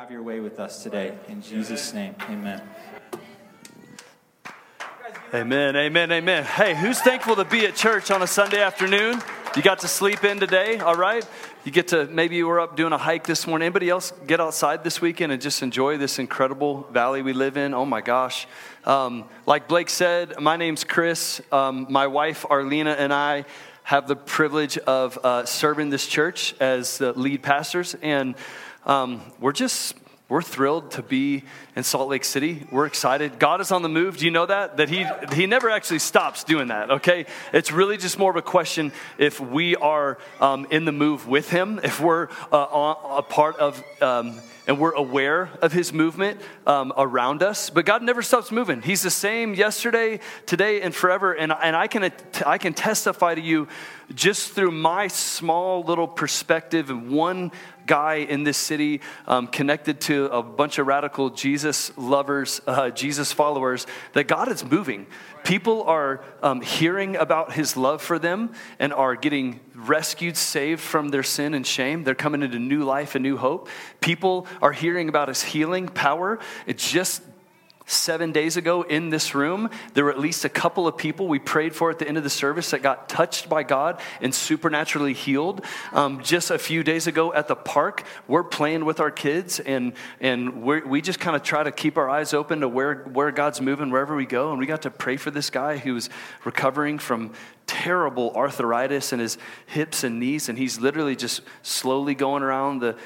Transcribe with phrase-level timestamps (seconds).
[0.00, 1.12] have your way with us today.
[1.28, 2.62] In Jesus' name, amen.
[5.34, 6.44] Amen, amen, amen.
[6.44, 9.20] Hey, who's thankful to be at church on a Sunday afternoon?
[9.54, 11.22] You got to sleep in today, all right?
[11.64, 13.66] You get to, maybe you were up doing a hike this morning.
[13.66, 17.74] Anybody else get outside this weekend and just enjoy this incredible valley we live in?
[17.74, 18.46] Oh my gosh.
[18.86, 21.42] Um, like Blake said, my name's Chris.
[21.52, 23.44] Um, my wife, Arlena, and I
[23.82, 27.94] have the privilege of uh, serving this church as the lead pastors.
[28.00, 28.34] And
[28.86, 29.94] um, we're just
[30.30, 31.42] we're thrilled to be
[31.74, 32.64] in Salt Lake City.
[32.70, 33.40] We're excited.
[33.40, 34.16] God is on the move.
[34.16, 34.76] Do you know that?
[34.76, 36.90] That He He never actually stops doing that.
[36.90, 41.26] Okay, it's really just more of a question if we are um, in the move
[41.26, 43.82] with Him, if we're uh, a part of.
[44.00, 47.70] Um, and we're aware of his movement um, around us.
[47.70, 48.82] But God never stops moving.
[48.82, 51.32] He's the same yesterday, today, and forever.
[51.32, 52.12] And, and I, can,
[52.46, 53.66] I can testify to you
[54.14, 57.52] just through my small little perspective and one
[57.86, 63.32] guy in this city um, connected to a bunch of radical Jesus lovers, uh, Jesus
[63.32, 65.06] followers, that God is moving.
[65.44, 71.08] People are um, hearing about his love for them and are getting rescued, saved from
[71.08, 72.04] their sin and shame.
[72.04, 73.68] They're coming into new life and new hope.
[74.00, 76.38] People are hearing about his healing power.
[76.66, 77.22] It just
[77.90, 81.38] seven days ago in this room, there were at least a couple of people we
[81.38, 85.12] prayed for at the end of the service that got touched by God and supernaturally
[85.12, 85.64] healed.
[85.92, 89.92] Um, just a few days ago at the park, we're playing with our kids and,
[90.20, 93.60] and we just kind of try to keep our eyes open to where, where God's
[93.60, 94.50] moving wherever we go.
[94.50, 96.08] And we got to pray for this guy who was
[96.44, 97.32] recovering from
[97.70, 102.96] terrible arthritis in his hips and knees, and he's literally just slowly going around the,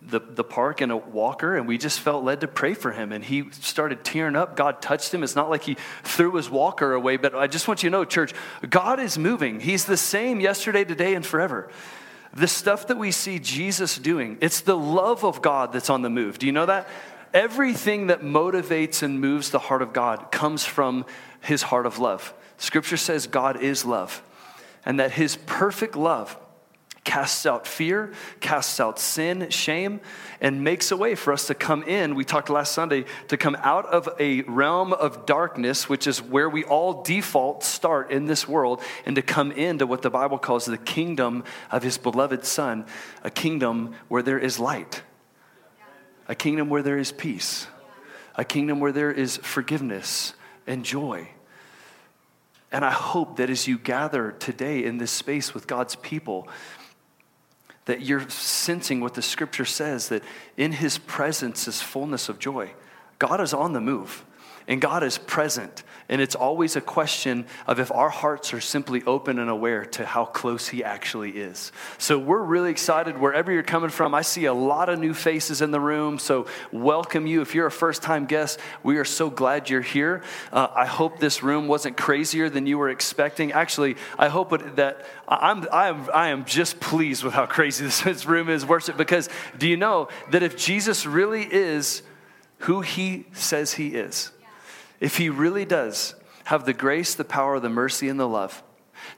[0.00, 3.12] the, the, park in a walker, and we just felt led to pray for him.
[3.12, 4.56] And he started tearing up.
[4.56, 5.22] God touched him.
[5.22, 8.06] It's not like he threw his walker away, but I just want you to know,
[8.06, 8.32] church,
[8.68, 9.60] God is moving.
[9.60, 11.68] He's the same yesterday, today, and forever.
[12.32, 16.10] The stuff that we see Jesus doing, it's the love of God that's on the
[16.10, 16.38] move.
[16.38, 16.88] Do you know that?
[17.34, 21.04] Everything that motivates and moves the heart of God comes from
[21.42, 22.32] his heart of love.
[22.58, 24.22] Scripture says God is love,
[24.84, 26.36] and that his perfect love
[27.04, 30.00] casts out fear, casts out sin, shame,
[30.40, 32.14] and makes a way for us to come in.
[32.14, 36.48] We talked last Sunday to come out of a realm of darkness, which is where
[36.48, 40.64] we all default start in this world, and to come into what the Bible calls
[40.64, 42.86] the kingdom of his beloved Son,
[43.22, 45.02] a kingdom where there is light,
[46.26, 47.66] a kingdom where there is peace,
[48.34, 50.32] a kingdom where there is forgiveness
[50.66, 51.28] and joy
[52.74, 56.48] and I hope that as you gather today in this space with God's people,
[57.84, 60.24] that you're sensing what the scripture says that
[60.56, 62.72] in his presence is fullness of joy.
[63.20, 64.24] God is on the move
[64.66, 65.84] and God is present.
[66.08, 70.04] And it's always a question of if our hearts are simply open and aware to
[70.04, 71.72] how close He actually is.
[71.96, 74.14] So we're really excited wherever you're coming from.
[74.14, 76.18] I see a lot of new faces in the room.
[76.18, 77.40] So welcome you.
[77.40, 80.22] If you're a first time guest, we are so glad you're here.
[80.52, 83.52] Uh, I hope this room wasn't crazier than you were expecting.
[83.52, 88.26] Actually, I hope that I'm, I, am, I am just pleased with how crazy this
[88.26, 92.02] room is, worship, because do you know that if Jesus really is
[92.58, 94.30] who He says He is,
[95.04, 98.62] if He really does have the grace, the power, the mercy, and the love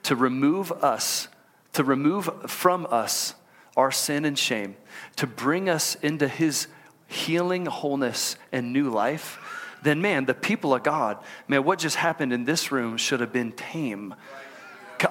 [0.03, 1.29] to remove us,
[1.75, 3.35] to remove from us
[3.77, 4.77] our sin and shame,
[5.15, 6.67] to bring us into His
[7.07, 9.39] healing, wholeness, and new life,
[9.85, 13.33] then man, the people of God, man, what just happened in this room should have
[13.33, 14.13] been tame.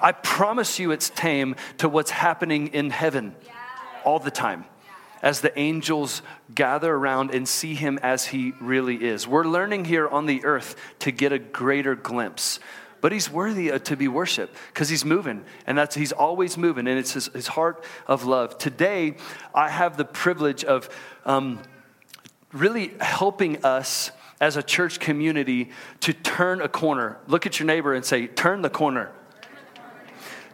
[0.02, 3.34] I promise you it's tame to what's happening in heaven
[4.04, 4.66] all the time
[5.22, 6.22] as the angels
[6.54, 9.26] gather around and see him as he really is.
[9.26, 12.60] We're learning here on the earth to get a greater glimpse.
[13.00, 16.98] But he's worthy to be worshiped because he's moving, and that's he's always moving, and
[16.98, 18.58] it's his, his heart of love.
[18.58, 19.16] Today,
[19.54, 20.88] I have the privilege of
[21.24, 21.60] um,
[22.52, 24.10] really helping us
[24.40, 27.18] as a church community to turn a corner.
[27.26, 29.12] Look at your neighbor and say, Turn the corner.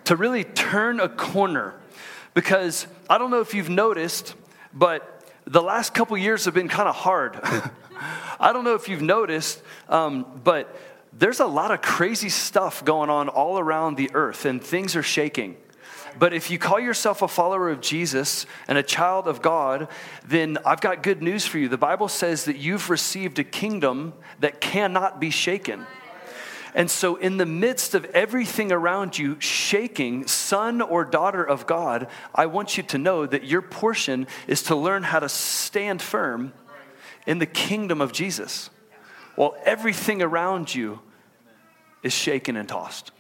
[0.05, 1.75] To really turn a corner.
[2.35, 4.35] Because I don't know if you've noticed,
[4.73, 7.39] but the last couple years have been kind of hard.
[8.41, 10.75] I don't know if you've noticed, um, but
[11.13, 15.03] there's a lot of crazy stuff going on all around the earth, and things are
[15.03, 15.57] shaking.
[16.19, 19.89] But if you call yourself a follower of Jesus and a child of God,
[20.27, 21.69] then I've got good news for you.
[21.69, 25.87] The Bible says that you've received a kingdom that cannot be shaken.
[26.75, 32.09] And so, in the midst of everything around you shaking, son or daughter of God,
[32.35, 36.55] I want you to know that your portion is to learn how to stand firm
[37.27, 38.71] in the kingdom of Jesus
[39.35, 41.01] while everything around you
[42.03, 43.13] is shaken and tossed.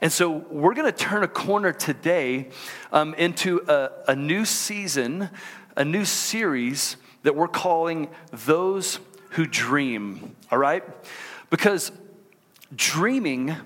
[0.00, 2.48] And so, we're going to turn a corner today
[2.90, 5.30] um, into a, a new season,
[5.76, 8.98] a new series that we're calling those
[9.30, 10.82] who dream, all right?
[11.50, 11.92] Because
[12.74, 13.56] dreaming,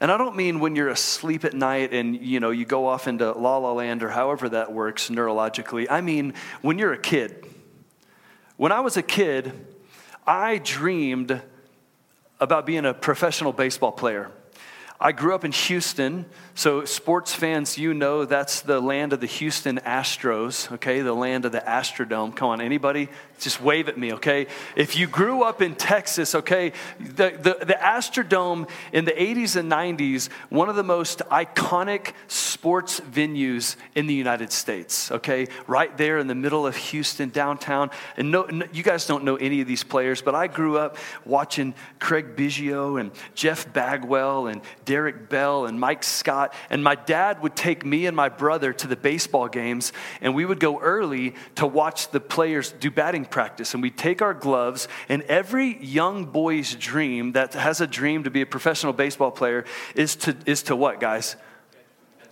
[0.00, 3.08] and I don't mean when you're asleep at night and you know you go off
[3.08, 5.86] into la la land or however that works neurologically.
[5.90, 7.46] I mean when you're a kid.
[8.56, 9.52] When I was a kid,
[10.26, 11.40] I dreamed
[12.40, 14.30] about being a professional baseball player.
[15.00, 19.28] I grew up in Houston, so sports fans, you know that's the land of the
[19.28, 21.02] Houston Astros, okay?
[21.02, 22.34] The land of the Astrodome.
[22.34, 23.08] Come on, anybody?
[23.38, 24.48] Just wave at me, okay?
[24.74, 29.70] If you grew up in Texas, okay, the, the, the Astrodome in the 80s and
[29.70, 35.46] 90s, one of the most iconic sports venues in the United States, okay?
[35.68, 37.90] Right there in the middle of Houston, downtown.
[38.16, 40.96] And no, no you guys don't know any of these players, but I grew up
[41.24, 46.52] watching Craig Biggio and Jeff Bagwell and Derek Bell and Mike Scott.
[46.70, 50.44] And my dad would take me and my brother to the baseball games, and we
[50.44, 53.74] would go early to watch the players do batting practice.
[53.74, 58.30] And we'd take our gloves, and every young boy's dream that has a dream to
[58.30, 59.64] be a professional baseball player
[59.94, 61.36] is to, is to what, guys?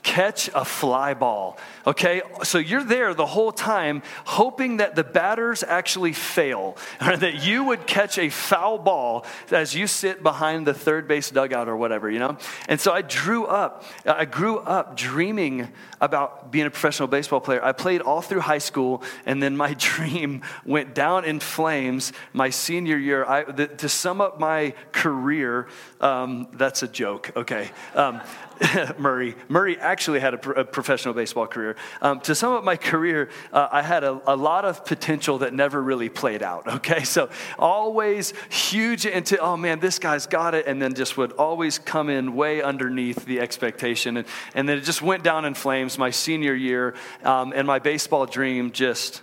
[0.06, 1.58] Catch a fly ball.
[1.85, 2.23] Okay?
[2.44, 7.64] So you're there the whole time hoping that the batters actually fail, or that you
[7.64, 12.08] would catch a foul ball as you sit behind the third base dugout or whatever,
[12.08, 12.38] you know?
[12.69, 15.69] And so I drew up, I grew up dreaming
[16.00, 17.62] about being a professional baseball player.
[17.64, 22.50] I played all through high school, and then my dream went down in flames my
[22.50, 23.25] senior year.
[23.25, 25.67] I, the, to sum up my career,
[26.00, 27.70] um, that's a joke, okay?
[27.97, 28.20] Um,
[28.99, 29.35] Murray.
[29.49, 31.76] Murray actually had a, a professional baseball career.
[32.02, 35.52] Um, to sum up my career, uh, I had a, a, lot of potential that
[35.52, 37.04] never really played out, okay?
[37.04, 37.28] So
[37.58, 42.08] always huge into, oh man, this guy's got it, and then just would always come
[42.08, 44.19] in way underneath the expectation.
[44.19, 46.94] And, and then it just went down in flames my senior year,
[47.25, 49.22] um, and my baseball dream just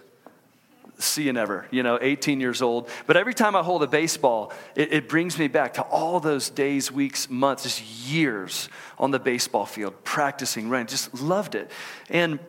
[1.03, 2.89] see you never, you know, 18 years old.
[3.05, 6.49] But every time I hold a baseball, it, it, brings me back to all those
[6.49, 10.87] days, weeks, months, just years on the baseball field, practicing, running.
[10.87, 11.69] Just loved it.
[12.09, 12.39] And,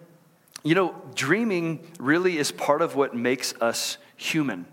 [0.62, 4.66] you know, dreaming really is part of what makes us human.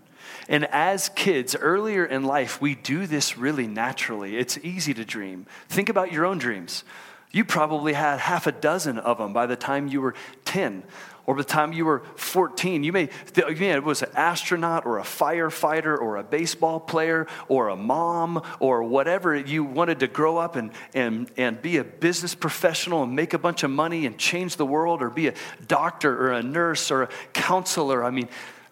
[0.48, 4.36] And as kids, earlier in life, we do this really naturally.
[4.36, 5.46] It's easy to dream.
[5.68, 6.84] Think about your own dreams.
[7.32, 10.14] You probably had half a dozen of them by the time you were
[10.44, 10.82] 10
[11.24, 13.08] or by the time you were 14, you may,
[13.46, 18.42] again, it was an astronaut or a firefighter or a baseball player or a mom
[18.58, 19.36] or whatever.
[19.36, 23.38] You wanted to grow up and, and, and be a business professional and make a
[23.38, 25.34] bunch of money and change the world or be a
[25.68, 28.02] doctor or a nurse or a counselor.
[28.02, 28.28] I mean,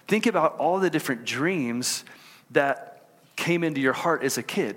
[0.08, 2.05] think about all the different dreams
[2.50, 3.06] that
[3.37, 4.76] came into your heart as a kid.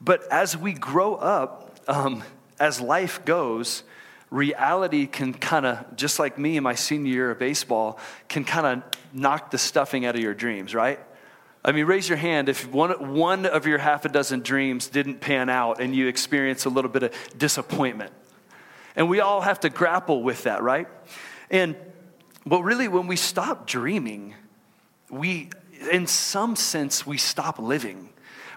[0.00, 2.24] But as we grow up, um,
[2.58, 3.82] as life goes,
[4.30, 7.98] reality can kind of, just like me in my senior year of baseball,
[8.28, 8.82] can kind of
[9.12, 11.00] knock the stuffing out of your dreams, right?
[11.64, 15.20] I mean, raise your hand if one, one of your half a dozen dreams didn't
[15.20, 18.12] pan out and you experience a little bit of disappointment.
[18.96, 20.88] And we all have to grapple with that, right?
[21.50, 21.76] And,
[22.46, 24.34] but really, when we stop dreaming,
[25.10, 25.50] we,
[25.92, 28.10] in some sense, we stop living.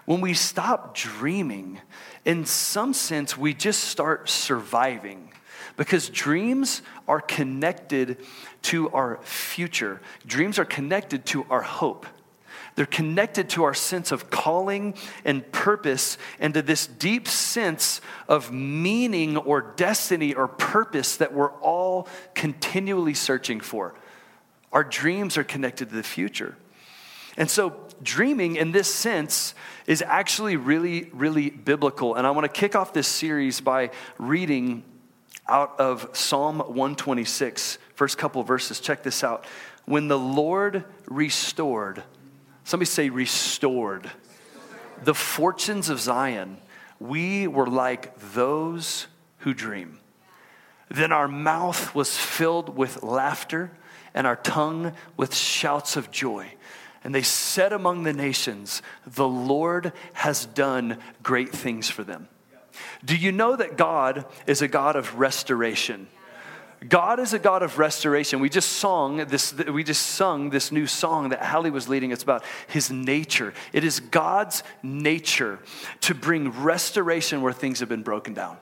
[0.06, 1.80] When we stop dreaming,
[2.24, 5.30] in some sense, we just start surviving
[5.76, 8.18] because dreams are connected
[8.62, 10.00] to our future.
[10.26, 12.06] Dreams are connected to our hope.
[12.76, 18.52] They're connected to our sense of calling and purpose and to this deep sense of
[18.52, 23.94] meaning or destiny or purpose that we're all continually searching for.
[24.72, 26.56] Our dreams are connected to the future.
[27.36, 29.54] And so, dreaming in this sense
[29.86, 32.14] is actually really, really biblical.
[32.14, 34.84] And I want to kick off this series by reading
[35.48, 38.80] out of Psalm 126, first couple verses.
[38.80, 39.44] Check this out.
[39.84, 42.02] When the Lord restored,
[42.64, 44.10] somebody say restored,
[45.02, 46.58] the fortunes of Zion,
[46.98, 49.06] we were like those
[49.38, 49.98] who dream.
[50.88, 53.70] Then our mouth was filled with laughter
[54.14, 56.54] and our tongue with shouts of joy.
[57.02, 62.28] And they said among the nations, The Lord has done great things for them.
[63.04, 66.08] Do you know that God is a God of restoration?
[66.88, 68.40] God is a God of restoration.
[68.40, 72.10] We just sung this, we just sung this new song that Hallie was leading.
[72.10, 73.54] It's about his nature.
[73.72, 75.60] It is God's nature
[76.02, 78.58] to bring restoration where things have been broken down.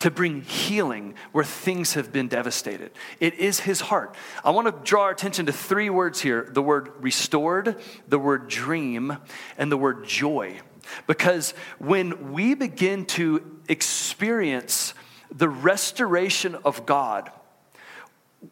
[0.00, 2.92] To bring healing where things have been devastated.
[3.18, 4.14] It is his heart.
[4.44, 8.48] I want to draw our attention to three words here the word restored, the word
[8.48, 9.16] dream,
[9.58, 10.60] and the word joy.
[11.06, 14.94] Because when we begin to experience
[15.30, 17.30] the restoration of God,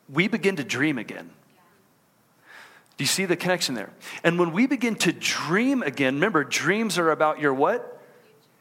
[0.09, 1.31] we begin to dream again.
[2.97, 3.91] Do you see the connection there?
[4.23, 8.02] And when we begin to dream again, remember, dreams are about your what?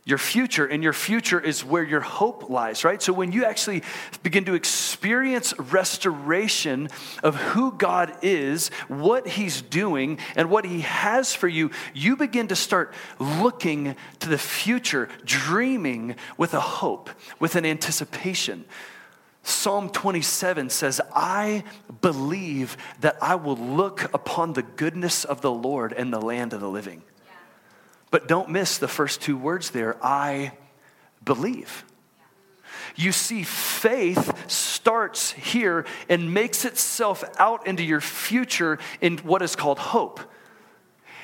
[0.04, 3.00] Your future, and your future is where your hope lies, right?
[3.00, 3.84] So when you actually
[4.24, 6.90] begin to experience restoration
[7.22, 12.48] of who God is, what He's doing, and what He has for you, you begin
[12.48, 18.66] to start looking to the future, dreaming with a hope, with an anticipation.
[19.44, 21.64] Psalm 27 says, I
[22.02, 26.60] believe that I will look upon the goodness of the Lord in the land of
[26.60, 27.04] the living.
[28.12, 30.52] But don't miss the first two words there I
[31.24, 31.86] believe.
[32.96, 39.56] You see, faith starts here and makes itself out into your future in what is
[39.56, 40.20] called hope.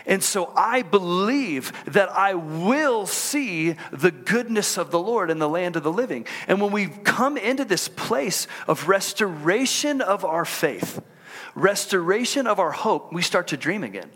[0.06, 5.50] And so I believe that I will see the goodness of the Lord in the
[5.50, 6.25] land of the living.
[6.48, 11.01] And when we come into this place of restoration of our faith,
[11.56, 14.10] restoration of our hope, we start to dream again.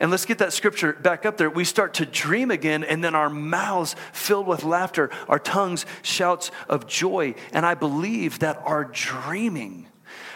[0.00, 1.50] And let's get that scripture back up there.
[1.50, 6.50] We start to dream again, and then our mouths filled with laughter, our tongues shouts
[6.70, 7.34] of joy.
[7.52, 9.88] And I believe that our dreaming,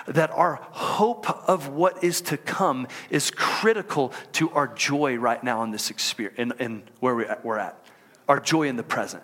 [0.06, 5.62] that our hope of what is to come is critical to our joy right now
[5.62, 7.82] in this experience, in, in where we're at,
[8.28, 9.22] our joy in the present.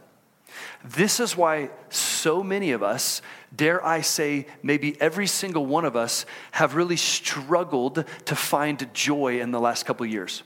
[0.85, 3.21] This is why so many of us,
[3.55, 9.41] dare I say, maybe every single one of us, have really struggled to find joy
[9.41, 10.43] in the last couple years.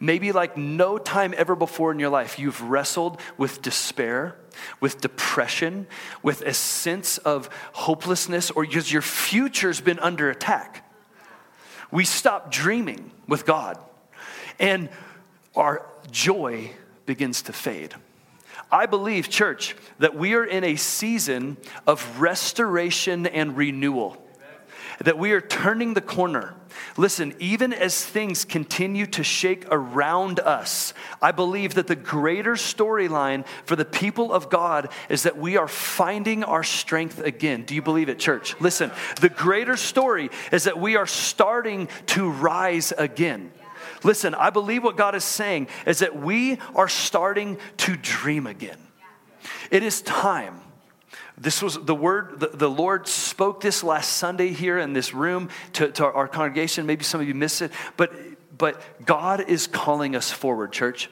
[0.00, 4.36] Maybe like no time ever before in your life, you've wrestled with despair,
[4.80, 5.86] with depression,
[6.22, 10.88] with a sense of hopelessness, or because your future's been under attack.
[11.90, 13.82] We stop dreaming with God,
[14.60, 14.88] and
[15.56, 16.70] our joy
[17.06, 17.94] begins to fade.
[18.70, 21.56] I believe, church, that we are in a season
[21.86, 24.22] of restoration and renewal.
[25.04, 26.54] That we are turning the corner.
[26.96, 33.46] Listen, even as things continue to shake around us, I believe that the greater storyline
[33.64, 37.62] for the people of God is that we are finding our strength again.
[37.62, 38.60] Do you believe it, church?
[38.60, 43.52] Listen, the greater story is that we are starting to rise again.
[44.04, 48.78] Listen, I believe what God is saying is that we are starting to dream again.
[49.70, 50.60] It is time.
[51.36, 55.50] This was the word, the, the Lord spoke this last Sunday here in this room
[55.74, 56.84] to, to our congregation.
[56.86, 58.12] Maybe some of you missed it, but,
[58.56, 61.08] but God is calling us forward, church.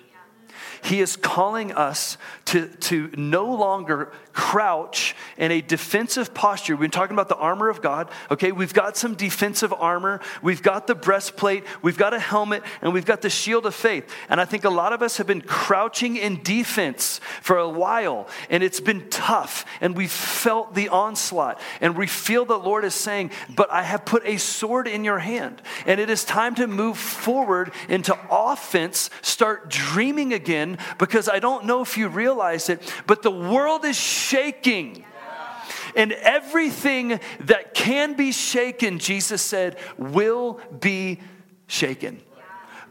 [0.82, 6.74] He is calling us to, to no longer crouch in a defensive posture.
[6.74, 8.10] We've been talking about the armor of God.
[8.30, 10.20] Okay, we've got some defensive armor.
[10.42, 11.64] We've got the breastplate.
[11.82, 14.08] We've got a helmet, and we've got the shield of faith.
[14.28, 18.28] And I think a lot of us have been crouching in defense for a while,
[18.50, 21.58] and it's been tough, and we've felt the onslaught.
[21.80, 25.18] And we feel the Lord is saying, But I have put a sword in your
[25.18, 30.65] hand, and it is time to move forward into offense, start dreaming again,
[30.98, 35.04] because I don't know if you realize it, but the world is shaking.
[35.94, 41.20] And everything that can be shaken, Jesus said, will be
[41.66, 42.20] shaken.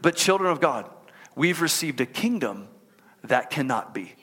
[0.02, 0.90] But, children of God,
[1.34, 2.68] we've received a kingdom
[3.24, 4.14] that cannot be.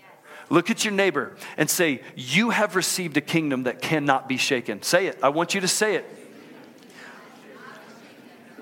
[0.49, 4.81] Look at your neighbor and say, You have received a kingdom that cannot be shaken.
[4.81, 5.17] Say it.
[5.23, 6.22] I want you to say it.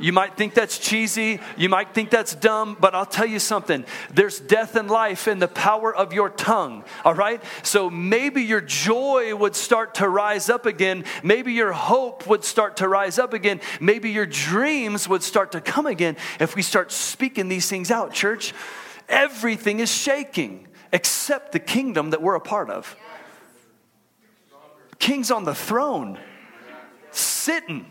[0.01, 1.39] You might think that's cheesy.
[1.57, 3.85] You might think that's dumb, but I'll tell you something.
[4.11, 7.41] There's death and life in the power of your tongue, all right?
[7.63, 11.05] So maybe your joy would start to rise up again.
[11.23, 13.61] Maybe your hope would start to rise up again.
[13.79, 18.13] Maybe your dreams would start to come again if we start speaking these things out,
[18.13, 18.53] church.
[19.07, 22.95] Everything is shaking except the kingdom that we're a part of.
[24.99, 26.19] King's on the throne,
[27.11, 27.85] sitting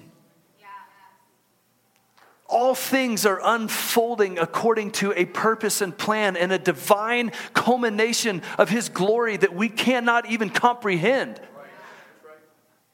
[2.50, 8.68] all things are unfolding according to a purpose and plan and a divine culmination of
[8.68, 11.40] His glory that we cannot even comprehend.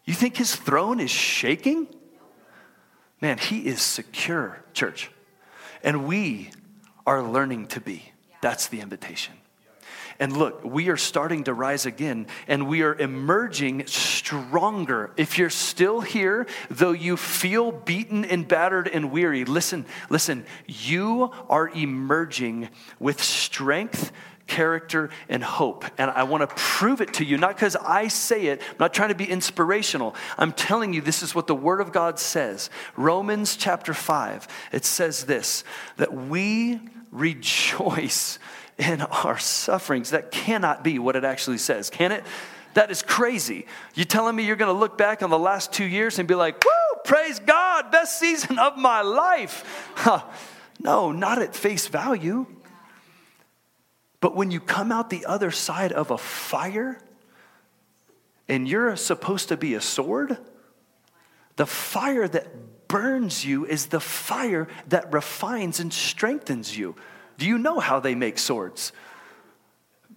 [0.04, 1.88] You think His throne is shaking?
[3.20, 5.10] Man, He is secure, church.
[5.82, 6.50] And we
[7.06, 8.12] are learning to be.
[8.40, 9.34] That's the invitation.
[10.18, 15.10] And look, we are starting to rise again and we are emerging stronger.
[15.16, 21.30] If you're still here, though you feel beaten and battered and weary, listen, listen, you
[21.48, 22.68] are emerging
[22.98, 24.12] with strength
[24.46, 25.84] character, and hope.
[25.98, 28.94] And I want to prove it to you, not because I say it, I'm not
[28.94, 30.14] trying to be inspirational.
[30.38, 32.70] I'm telling you, this is what the Word of God says.
[32.96, 35.64] Romans chapter 5, it says this
[35.96, 36.80] that we
[37.10, 38.38] rejoice
[38.78, 40.10] in our sufferings.
[40.10, 42.24] That cannot be what it actually says, can it?
[42.74, 43.66] That is crazy.
[43.94, 46.34] You telling me you're going to look back on the last two years and be
[46.34, 49.92] like, woo, praise God, best season of my life.
[49.94, 50.22] Huh.
[50.78, 52.46] No, not at face value.
[54.20, 57.00] But when you come out the other side of a fire
[58.48, 60.36] and you're supposed to be a sword,
[61.56, 66.94] the fire that burns you is the fire that refines and strengthens you.
[67.38, 68.92] Do you know how they make swords?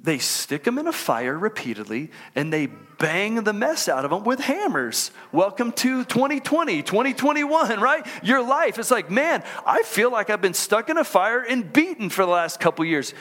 [0.01, 4.23] They stick them in a fire repeatedly and they bang the mess out of them
[4.23, 5.11] with hammers.
[5.33, 8.07] Welcome to 2020, 2021, right?
[8.23, 11.71] Your life is like, man, I feel like I've been stuck in a fire and
[11.73, 13.13] beaten for the last couple years.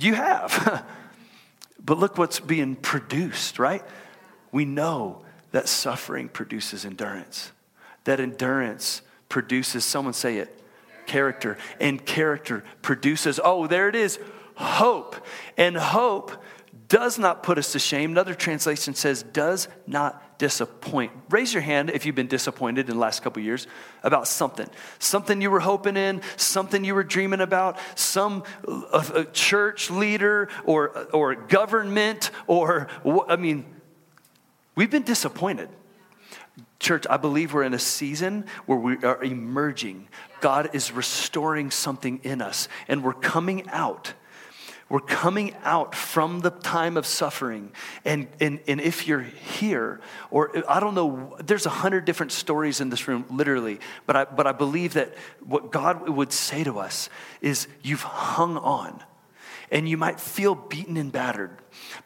[0.00, 0.86] You have.
[1.84, 3.84] but look what's being produced, right?
[4.50, 7.52] We know that suffering produces endurance,
[8.04, 10.57] that endurance produces, someone say it,
[11.08, 11.58] character.
[11.80, 14.20] And character produces, oh, there it is,
[14.54, 15.16] hope.
[15.56, 16.30] And hope
[16.88, 18.12] does not put us to shame.
[18.12, 21.12] Another translation says, does not disappoint.
[21.28, 23.66] Raise your hand if you've been disappointed in the last couple years
[24.02, 24.68] about something.
[24.98, 30.48] Something you were hoping in, something you were dreaming about, some a, a church leader
[30.64, 32.88] or, or government, or,
[33.28, 33.66] I mean,
[34.76, 35.68] we've been disappointed.
[36.80, 40.08] Church, I believe we're in a season where we are emerging.
[40.40, 44.14] God is restoring something in us, and we're coming out
[44.88, 47.72] we're coming out from the time of suffering.
[48.06, 52.80] And, and, and if you're here, or I don't know, there's a hundred different stories
[52.80, 56.78] in this room, literally, but I, but I believe that what God would say to
[56.78, 57.10] us
[57.42, 59.02] is you've hung on.
[59.70, 61.50] And you might feel beaten and battered,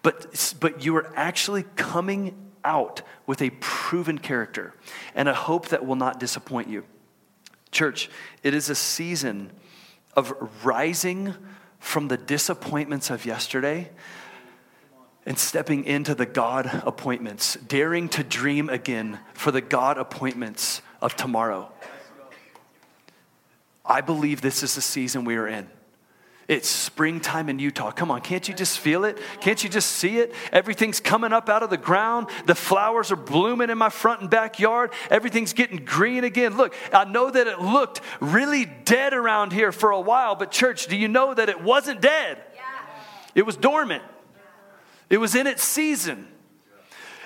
[0.03, 2.35] but, but you are actually coming
[2.65, 4.75] out with a proven character
[5.15, 6.85] and a hope that will not disappoint you.
[7.71, 8.11] Church,
[8.43, 9.51] it is a season
[10.15, 11.35] of rising
[11.79, 13.91] from the disappointments of yesterday
[15.25, 21.17] and stepping into the God appointments, daring to dream again for the God appointments of
[21.17, 21.71] tomorrow.
[23.85, 25.69] I believe this is the season we are in.
[26.49, 27.93] It's springtime in Utah.
[27.93, 29.19] Come on, can't you just feel it?
[29.41, 30.35] Can't you just see it?
[30.53, 32.29] Everything's coming up out of the ground.
[32.47, 34.93] The flowers are blooming in my front and backyard.
[35.09, 36.57] Everything's getting green again.
[36.57, 40.89] Look, I know that it looked really dead around here for a while, but church,
[40.89, 42.43] do you know that it wasn't dead?
[42.55, 42.63] Yeah.
[43.37, 44.03] It was dormant,
[45.09, 46.29] it was in its season.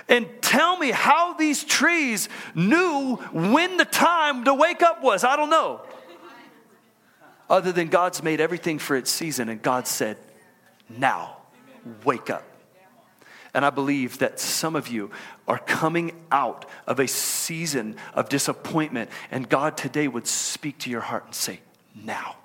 [0.08, 5.24] And tell me how these trees knew when the time to wake up was.
[5.24, 5.80] I don't know
[7.48, 10.16] other than God's made everything for its season, and God said,
[10.88, 11.36] Now,
[12.04, 12.44] wake up.
[13.54, 15.10] And I believe that some of you
[15.48, 21.00] are coming out of a season of disappointment, and God today would speak to your
[21.00, 21.60] heart and say,
[21.94, 22.36] Now,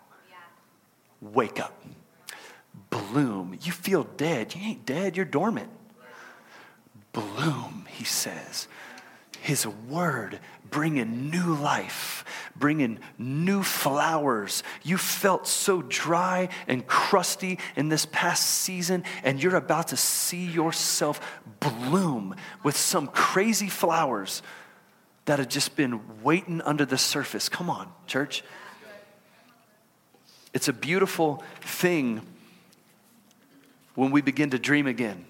[1.20, 1.84] wake up.
[2.90, 3.58] Bloom.
[3.62, 4.56] You feel dead.
[4.56, 5.70] You ain't dead, you're dormant.
[7.14, 8.68] Bloom, he says.
[9.42, 10.40] His word
[10.72, 14.64] bringing new life, bringing new flowers.
[14.82, 20.46] You felt so dry and crusty in this past season, and you're about to see
[20.46, 21.22] yourself
[21.60, 24.42] bloom with some crazy flowers
[25.26, 27.48] that have just been waiting under the surface.
[27.50, 28.44] Come on, church.
[30.54, 32.22] It's a beautiful thing
[33.96, 35.26] when we begin to dream again.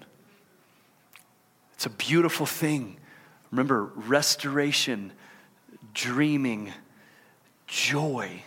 [1.74, 2.96] It's a beautiful thing.
[3.50, 5.12] Remember, restoration
[5.94, 6.72] dreaming
[7.66, 8.42] joy.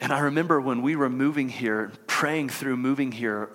[0.00, 3.50] And I remember when we were moving here, praying through moving here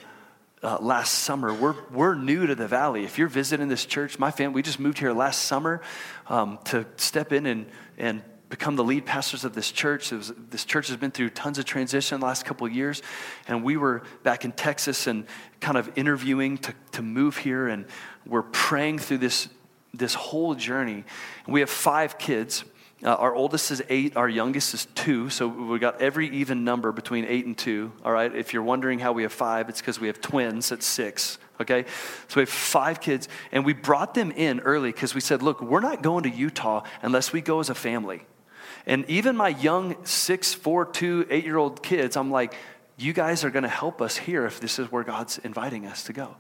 [0.64, 1.54] uh, last summer.
[1.54, 3.04] We're, we're new to the valley.
[3.04, 5.82] If you're visiting this church, my family, we just moved here last summer
[6.28, 7.66] um, to step in and,
[7.98, 10.12] and become the lead pastors of this church.
[10.12, 13.02] Was, this church has been through tons of transition the last couple of years.
[13.48, 15.26] And we were back in Texas and
[15.62, 17.68] kind of interviewing to, to move here.
[17.68, 17.86] And
[18.26, 19.50] we're praying through this
[19.94, 21.04] this whole journey.
[21.48, 22.64] We have five kids.
[23.04, 26.92] Uh, our oldest is eight, our youngest is two, so we got every even number
[26.92, 27.94] between eight and two.
[28.04, 30.84] All right, if you're wondering how we have five, it's because we have twins at
[30.84, 31.38] six.
[31.62, 31.86] Okay,
[32.28, 35.62] so we have five kids, and we brought them in early because we said, look,
[35.62, 38.22] we're not going to Utah unless we go as a family.
[38.86, 42.54] And even my young six, four, two, eight year old kids, I'm like,
[42.98, 46.04] you guys are going to help us here if this is where God's inviting us
[46.04, 46.36] to go.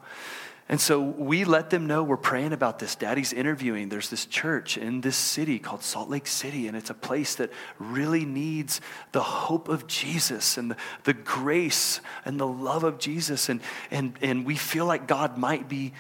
[0.70, 2.96] And so we let them know we're praying about this.
[2.96, 3.90] Daddy's interviewing.
[3.90, 7.52] There's this church in this city called Salt Lake City, and it's a place that
[7.80, 8.80] really needs
[9.12, 13.50] the hope of Jesus and the, the grace and the love of Jesus.
[13.50, 15.94] And, and, and we feel like God might be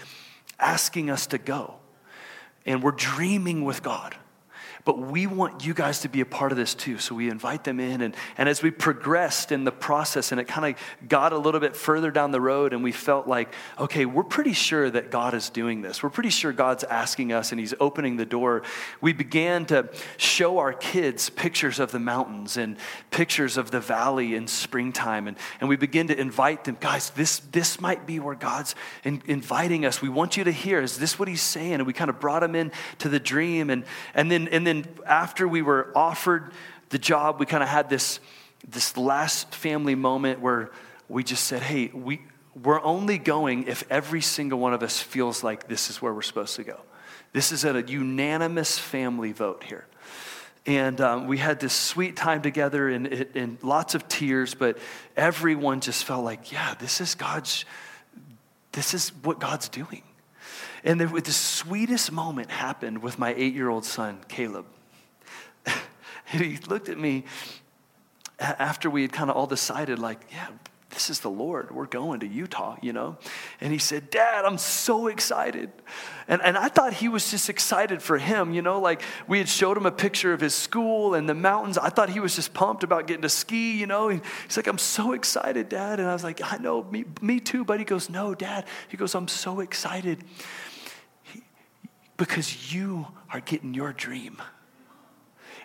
[0.59, 1.73] asking us to go.
[2.63, 4.15] And we're dreaming with God.
[4.89, 6.97] But we want you guys to be a part of this too.
[6.97, 8.01] So we invite them in.
[8.01, 11.59] And, and as we progressed in the process and it kind of got a little
[11.59, 15.35] bit further down the road, and we felt like, okay, we're pretty sure that God
[15.35, 16.01] is doing this.
[16.01, 18.63] We're pretty sure God's asking us and He's opening the door.
[18.99, 22.75] We began to show our kids pictures of the mountains and
[23.11, 25.27] pictures of the valley in springtime.
[25.27, 28.73] And, and we begin to invite them, guys, this, this might be where God's
[29.03, 30.01] in, inviting us.
[30.01, 30.81] We want you to hear.
[30.81, 31.73] Is this what He's saying?
[31.73, 33.69] And we kind of brought them in to the dream.
[33.69, 33.83] And,
[34.15, 36.51] and, then, and then after we were offered
[36.89, 38.19] the job, we kind of had this,
[38.67, 40.71] this last family moment where
[41.07, 42.21] we just said, hey, we,
[42.63, 46.21] we're only going if every single one of us feels like this is where we're
[46.21, 46.79] supposed to go.
[47.31, 49.85] This is a unanimous family vote here.
[50.65, 54.77] And um, we had this sweet time together and, and lots of tears, but
[55.15, 57.65] everyone just felt like, yeah, this is God's,
[58.73, 60.03] this is what God's doing.
[60.83, 64.65] And the, the sweetest moment happened with my eight year old son, Caleb.
[66.25, 67.25] he looked at me
[68.39, 70.47] after we had kind of all decided, like, yeah,
[70.91, 71.71] this is the Lord.
[71.71, 73.17] We're going to Utah, you know?
[73.61, 75.71] And he said, Dad, I'm so excited.
[76.27, 78.79] And, and I thought he was just excited for him, you know?
[78.79, 81.77] Like we had showed him a picture of his school and the mountains.
[81.77, 84.09] I thought he was just pumped about getting to ski, you know?
[84.09, 85.99] He's like, I'm so excited, Dad.
[85.99, 87.63] And I was like, I know, me, me too.
[87.63, 88.65] But he goes, No, Dad.
[88.87, 90.23] He goes, I'm so excited
[92.19, 94.39] because you are getting your dream.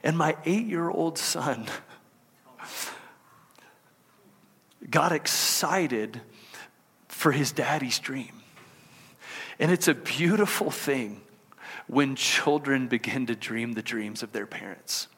[0.03, 1.67] And my eight year old son
[4.89, 6.21] got excited
[7.09, 8.41] for his daddy's dream.
[9.59, 11.21] And it's a beautiful thing
[11.89, 15.09] when children begin to dream the dreams of their parents.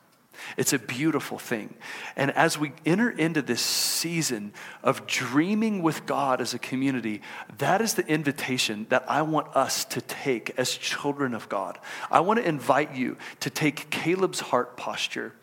[0.57, 1.75] It's a beautiful thing.
[2.16, 7.22] And as we enter into this season of dreaming with God as a community,
[7.59, 11.79] that is the invitation that I want us to take as children of God.
[12.11, 15.35] I want to invite you to take Caleb's heart posture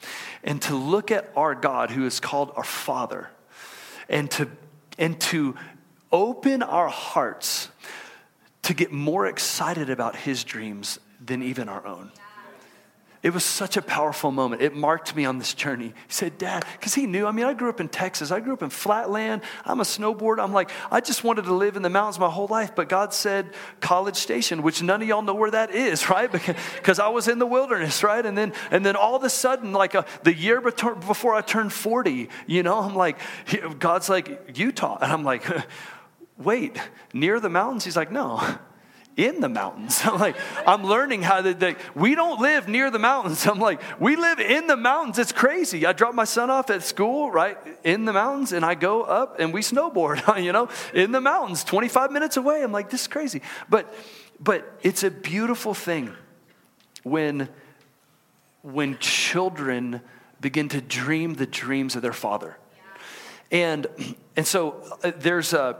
[0.43, 3.29] and to look at our God who is called our Father
[4.09, 4.49] and to,
[4.97, 5.55] and to
[6.11, 7.69] open our hearts
[8.63, 12.11] to get more excited about his dreams than even our own.
[13.23, 14.61] It was such a powerful moment.
[14.61, 15.87] It marked me on this journey.
[15.87, 17.25] He said, Dad, because he knew.
[17.25, 18.31] I mean, I grew up in Texas.
[18.31, 19.43] I grew up in flatland.
[19.63, 20.43] I'm a snowboarder.
[20.43, 22.75] I'm like, I just wanted to live in the mountains my whole life.
[22.75, 26.29] But God said College Station, which none of y'all know where that is, right?
[26.29, 28.25] Because I was in the wilderness, right?
[28.25, 31.39] And then, and then all of a sudden, like a, uh, the year before I
[31.39, 33.17] turned 40, you know, I'm like,
[33.79, 34.97] God's like, Utah.
[35.01, 35.45] And I'm like,
[36.37, 36.77] wait,
[37.13, 37.85] near the mountains?
[37.85, 38.59] He's like, no
[39.15, 40.01] in the mountains.
[40.03, 43.45] I'm like, I'm learning how to, we don't live near the mountains.
[43.47, 45.19] I'm like, we live in the mountains.
[45.19, 45.85] It's crazy.
[45.85, 49.39] I drop my son off at school, right, in the mountains, and I go up
[49.39, 52.63] and we snowboard, you know, in the mountains, 25 minutes away.
[52.63, 53.41] I'm like, this is crazy.
[53.69, 53.93] But,
[54.39, 56.13] but it's a beautiful thing
[57.03, 57.49] when,
[58.61, 60.01] when children
[60.41, 62.57] begin to dream the dreams of their father.
[63.51, 63.87] And,
[64.35, 65.77] and so uh, there's a,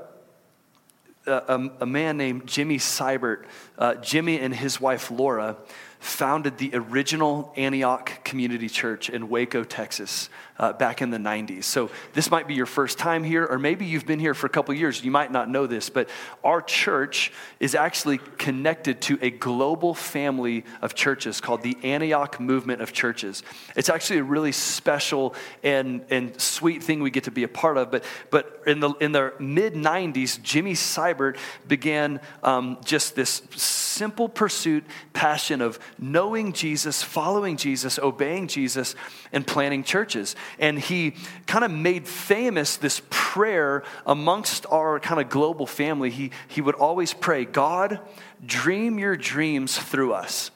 [1.26, 3.46] a, a, man named Jimmy Seibert,
[3.78, 5.58] uh, Jimmy and his wife Laura,
[6.00, 10.30] founded the original Antioch Community Church in Waco, Texas,
[10.64, 11.66] uh, back in the 90s.
[11.66, 14.50] So this might be your first time here, or maybe you've been here for a
[14.50, 15.04] couple years.
[15.04, 16.08] You might not know this, but
[16.42, 22.82] our church is actually connected to a global family of churches called the Antioch Movement
[22.82, 23.44] of Churches.
[23.76, 27.78] It's actually a really special and, and sweet thing we get to be a part
[27.78, 27.92] of.
[27.92, 31.36] But, but in the, in the mid 90s, Jimmy Seibert
[31.68, 38.96] began um, just this simple pursuit, passion of knowing Jesus, following Jesus, obeying Jesus,
[39.34, 40.38] and planting churches.
[40.60, 41.16] And he
[41.48, 46.10] kind of made famous this prayer amongst our kind of global family.
[46.10, 48.00] He, he would always pray, God,
[48.46, 50.52] dream your dreams through us.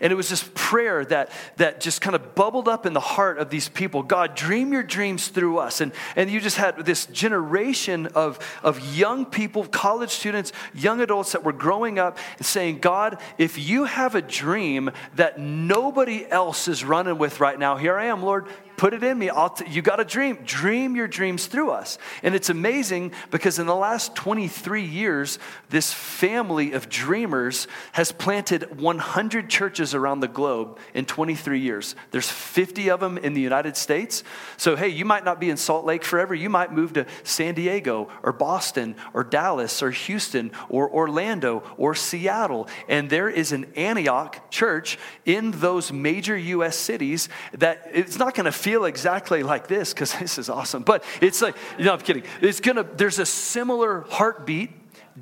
[0.00, 3.38] And it was this prayer that, that just kind of bubbled up in the heart
[3.38, 5.80] of these people God, dream your dreams through us.
[5.80, 11.32] And, and you just had this generation of, of young people, college students, young adults
[11.32, 16.68] that were growing up and saying, God, if you have a dream that nobody else
[16.68, 19.30] is running with right now, here I am, Lord, Put it in me.
[19.56, 20.38] T- you got a dream.
[20.44, 21.98] Dream your dreams through us.
[22.22, 25.38] And it's amazing because in the last 23 years,
[25.70, 31.94] this family of dreamers has planted 100 churches around the globe in 23 years.
[32.10, 34.22] There's 50 of them in the United States.
[34.56, 36.34] So, hey, you might not be in Salt Lake forever.
[36.34, 41.94] You might move to San Diego or Boston or Dallas or Houston or Orlando or
[41.94, 42.68] Seattle.
[42.88, 46.76] And there is an Antioch church in those major U.S.
[46.76, 50.82] cities that it's not going to feel exactly like this because this is awesome.
[50.82, 52.24] But it's like, know, I'm kidding.
[52.40, 54.70] It's gonna, there's a similar heartbeat,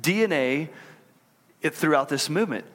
[0.01, 0.69] DNA,
[1.61, 2.65] it, throughout this movement.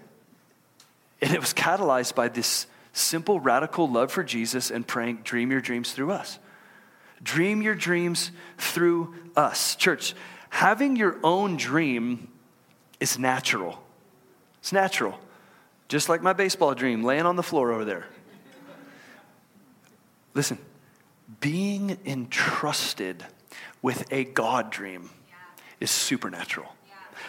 [1.21, 5.61] And it was catalyzed by this, simple, radical love for Jesus and praying, dream your
[5.61, 6.39] dreams through us.
[7.21, 9.75] Dream your dreams through us.
[9.75, 10.15] Church,
[10.51, 12.29] having your own dream
[13.01, 13.83] is natural.
[14.61, 15.19] It's natural.
[15.89, 18.07] Just like my baseball dream, laying on the floor over there.
[20.35, 20.59] Listen,
[21.41, 23.25] being entrusted
[23.83, 25.11] with a God dream
[25.81, 26.69] is supernatural.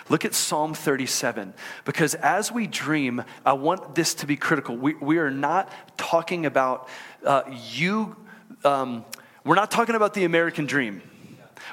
[0.10, 1.54] Look at Psalm 37,
[1.86, 4.76] because as we dream, I want this to be critical.
[4.76, 6.90] We, we are not talking about
[7.26, 8.16] uh, you,
[8.64, 9.06] um,
[9.44, 11.02] we're not talking about the American dream.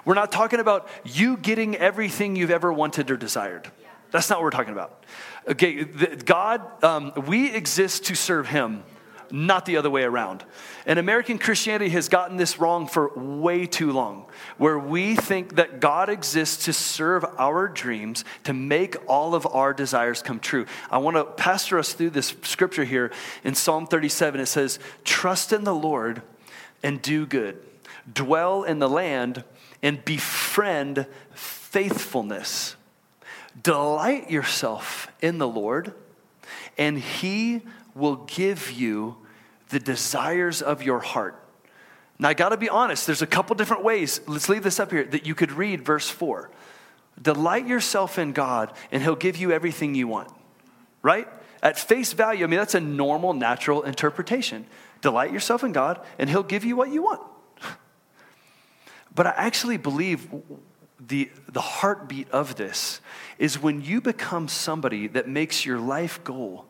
[0.05, 3.71] We're not talking about you getting everything you've ever wanted or desired.
[4.11, 5.05] That's not what we're talking about.
[5.49, 8.85] Okay, God, um, we exist to serve Him
[9.31, 10.45] not the other way around.
[10.87, 15.81] And American Christianity has gotten this wrong for way too long, where we think that
[15.81, 20.67] God exists to serve our dreams, to make all of our desires come true.
[20.91, 23.13] I want to pastor us through this scripture here
[23.45, 24.41] in Psalm 37.
[24.41, 26.23] It says, Trust in the Lord
[26.83, 27.59] and do good,
[28.13, 29.45] dwell in the land
[29.83, 32.77] and befriend faithfulness.
[33.61, 35.93] Delight yourself in the Lord,
[36.77, 37.63] and he
[37.99, 39.17] will give you
[39.69, 41.43] the desires of your heart.
[42.19, 44.21] Now, I got to be honest, there's a couple different ways.
[44.27, 46.51] Let's leave this up here that you could read verse 4.
[47.21, 50.31] Delight yourself in God, and He'll give you everything you want,
[51.03, 51.29] right?
[51.63, 54.67] At face value, I mean, that's a normal, natural interpretation.
[55.01, 57.23] Delight yourself in God, and He'll give you what you want.
[59.15, 60.29] But I actually believe
[61.01, 63.01] the, the heartbeat of this
[63.37, 66.68] is when you become somebody that makes your life goal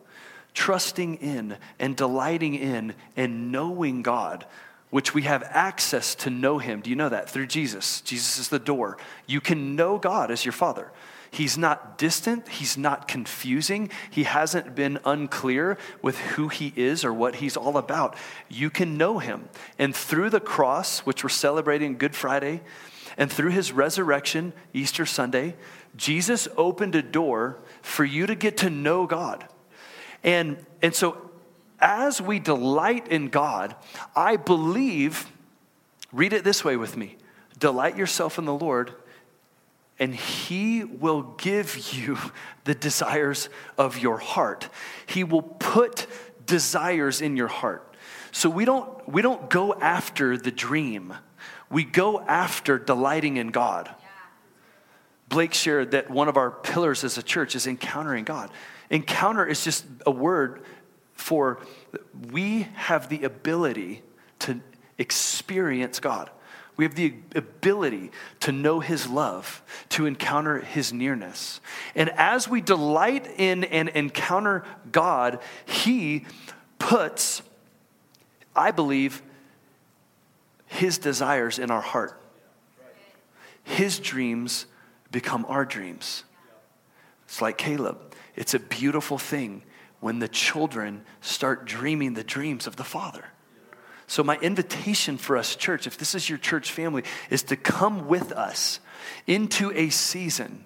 [0.59, 4.45] trusting in and delighting in and knowing God,
[4.89, 6.81] which we have access to know Him.
[6.81, 7.29] Do you know that?
[7.29, 8.01] Through Jesus.
[8.01, 8.97] Jesus is the door.
[9.25, 10.91] You can know God as your Father.
[11.31, 12.49] He's not distant.
[12.49, 13.89] He's not confusing.
[14.11, 18.17] He hasn't been unclear with who he is or what he's all about.
[18.49, 19.47] You can know him.
[19.77, 22.61] And through the cross, which we're celebrating Good Friday,
[23.17, 25.55] and through his resurrection, Easter Sunday,
[25.95, 29.47] Jesus opened a door for you to get to know God.
[30.23, 31.29] And, and so,
[31.79, 33.75] as we delight in God,
[34.15, 35.27] I believe,
[36.11, 37.17] read it this way with me
[37.57, 38.93] delight yourself in the Lord,
[39.99, 42.17] and He will give you
[42.63, 44.69] the desires of your heart.
[45.05, 46.07] He will put
[46.45, 47.85] desires in your heart.
[48.31, 51.13] So we don't, we don't go after the dream,
[51.69, 53.93] we go after delighting in God.
[55.27, 58.49] Blake shared that one of our pillars as a church is encountering God.
[58.89, 60.63] Encounter is just a word
[61.13, 61.59] for
[62.31, 64.01] we have the ability
[64.39, 64.61] to
[64.97, 66.29] experience God.
[66.77, 71.59] We have the ability to know His love, to encounter His nearness.
[71.93, 76.25] And as we delight in and encounter God, He
[76.79, 77.41] puts,
[78.55, 79.21] I believe,
[80.67, 82.19] His desires in our heart.
[83.65, 84.65] His dreams
[85.11, 86.23] become our dreams.
[87.25, 88.08] It's like Caleb.
[88.39, 89.63] It's a beautiful thing
[89.99, 93.25] when the children start dreaming the dreams of the Father.
[94.07, 98.07] So, my invitation for us, church, if this is your church family, is to come
[98.07, 98.79] with us
[99.27, 100.65] into a season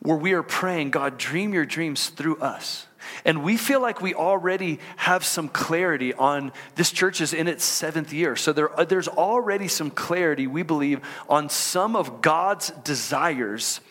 [0.00, 2.86] where we are praying, God, dream your dreams through us.
[3.26, 7.64] And we feel like we already have some clarity on this church is in its
[7.64, 8.34] seventh year.
[8.34, 13.82] So there, uh, there's already some clarity, we believe, on some of God's desires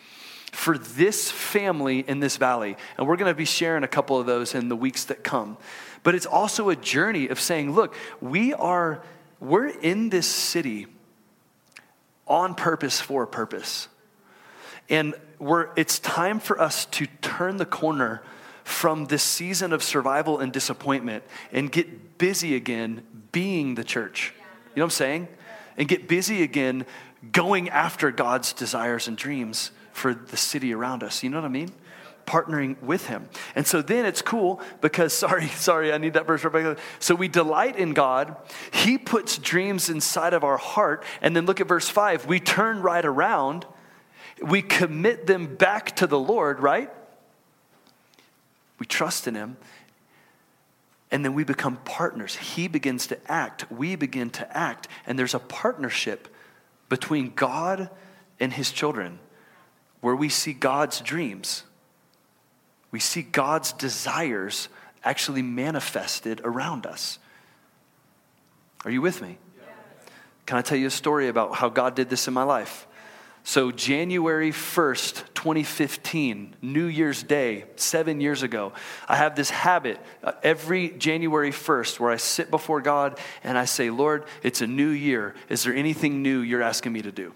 [0.54, 2.76] for this family in this valley.
[2.96, 5.58] And we're going to be sharing a couple of those in the weeks that come.
[6.04, 9.02] But it's also a journey of saying, look, we are,
[9.40, 10.86] we're in this city
[12.26, 13.88] on purpose for a purpose.
[14.88, 18.22] And we're, it's time for us to turn the corner
[18.62, 24.32] from this season of survival and disappointment and get busy again being the church.
[24.38, 25.28] You know what I'm saying?
[25.76, 26.86] And get busy again
[27.32, 31.22] going after God's desires and dreams for the city around us.
[31.22, 31.70] You know what I mean?
[32.26, 33.28] Partnering with him.
[33.54, 36.44] And so then it's cool because, sorry, sorry, I need that verse.
[36.98, 38.36] So we delight in God.
[38.72, 41.04] He puts dreams inside of our heart.
[41.22, 42.26] And then look at verse five.
[42.26, 43.66] We turn right around.
[44.42, 46.90] We commit them back to the Lord, right?
[48.80, 49.56] We trust in him.
[51.12, 52.34] And then we become partners.
[52.34, 53.70] He begins to act.
[53.70, 54.88] We begin to act.
[55.06, 56.26] And there's a partnership
[56.88, 57.90] between God
[58.40, 59.20] and his children
[60.04, 61.62] where we see God's dreams.
[62.90, 64.68] We see God's desires
[65.02, 67.18] actually manifested around us.
[68.84, 69.38] Are you with me?
[70.44, 72.86] Can I tell you a story about how God did this in my life?
[73.44, 78.74] So, January 1st, 2015, New Year's Day, seven years ago,
[79.08, 83.64] I have this habit uh, every January 1st where I sit before God and I
[83.64, 85.34] say, Lord, it's a new year.
[85.48, 87.32] Is there anything new you're asking me to do?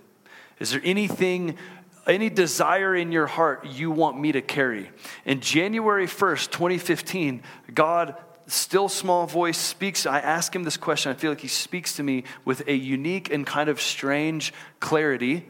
[0.60, 1.56] Is there anything,
[2.06, 4.90] any desire in your heart you want me to carry?
[5.26, 7.42] And January 1st, 2015,
[7.74, 11.96] God still small voice speaks i ask him this question i feel like he speaks
[11.96, 15.46] to me with a unique and kind of strange clarity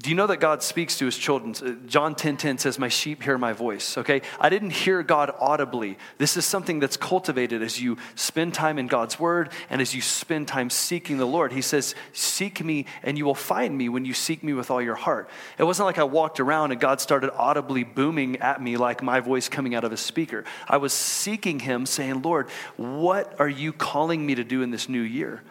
[0.00, 1.54] do you know that God speaks to his children?
[1.62, 4.22] Uh, John 10:10 10, 10 says, "My sheep hear my voice." Okay?
[4.40, 5.98] I didn't hear God audibly.
[6.16, 10.00] This is something that's cultivated as you spend time in God's word and as you
[10.00, 11.52] spend time seeking the Lord.
[11.52, 14.80] He says, "Seek me and you will find me when you seek me with all
[14.80, 18.78] your heart." It wasn't like I walked around and God started audibly booming at me
[18.78, 20.44] like my voice coming out of a speaker.
[20.66, 24.88] I was seeking him saying, "Lord, what are you calling me to do in this
[24.88, 25.42] new year?"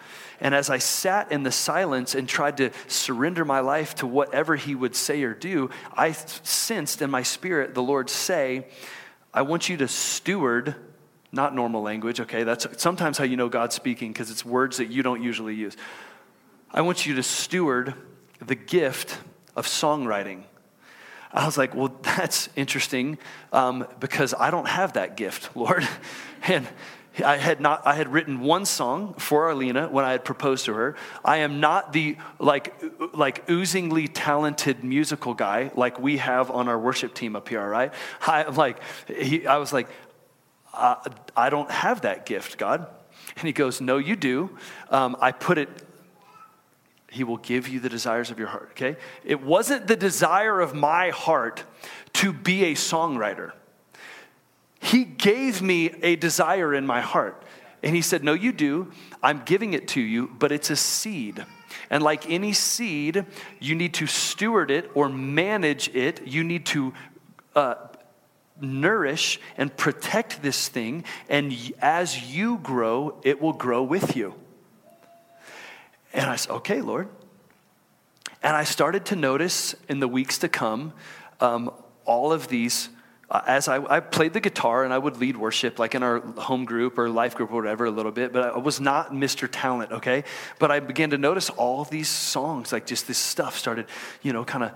[0.41, 4.55] And as I sat in the silence and tried to surrender my life to whatever
[4.55, 8.67] He would say or do, I sensed in my spirit the Lord say,
[9.33, 10.75] I want you to steward,
[11.31, 12.43] not normal language, okay?
[12.43, 15.75] That's sometimes how you know God's speaking because it's words that you don't usually use.
[16.71, 17.93] I want you to steward
[18.39, 19.17] the gift
[19.55, 20.43] of songwriting.
[21.31, 23.17] I was like, well, that's interesting
[23.51, 25.87] um, because I don't have that gift, Lord.
[26.43, 26.65] And
[27.21, 30.73] I had not I had written one song for Arlena when I had proposed to
[30.73, 30.95] her.
[31.23, 32.73] I am not the like
[33.13, 37.93] like oozingly talented musical guy like we have on our worship team up here, right?
[38.21, 39.87] I like he, I was like
[40.73, 40.95] uh,
[41.35, 42.87] I don't have that gift, God.
[43.35, 44.57] And he goes, No, you do.
[44.89, 45.69] Um, I put it
[47.11, 48.95] he will give you the desires of your heart, okay?
[49.23, 51.63] It wasn't the desire of my heart
[52.13, 53.51] to be a songwriter.
[54.79, 57.43] He gave me a desire in my heart.
[57.83, 58.91] And he said, No, you do.
[59.21, 61.45] I'm giving it to you, but it's a seed.
[61.89, 63.25] And like any seed,
[63.59, 66.27] you need to steward it or manage it.
[66.27, 66.93] You need to
[67.55, 67.75] uh,
[68.59, 71.03] nourish and protect this thing.
[71.29, 74.33] And as you grow, it will grow with you.
[76.13, 77.09] And I said, Okay, Lord.
[78.41, 80.93] And I started to notice in the weeks to come
[81.41, 81.71] um,
[82.05, 82.89] all of these
[83.31, 86.19] Uh, as I, I, played the guitar and I would lead worship, like in our
[86.19, 89.47] home group or life group or whatever, a little bit, but I was not Mr.
[89.51, 90.23] Talent, okay?
[90.57, 93.85] But I began to notice all these songs, like just this stuff started,
[94.23, 94.71] you know, kind of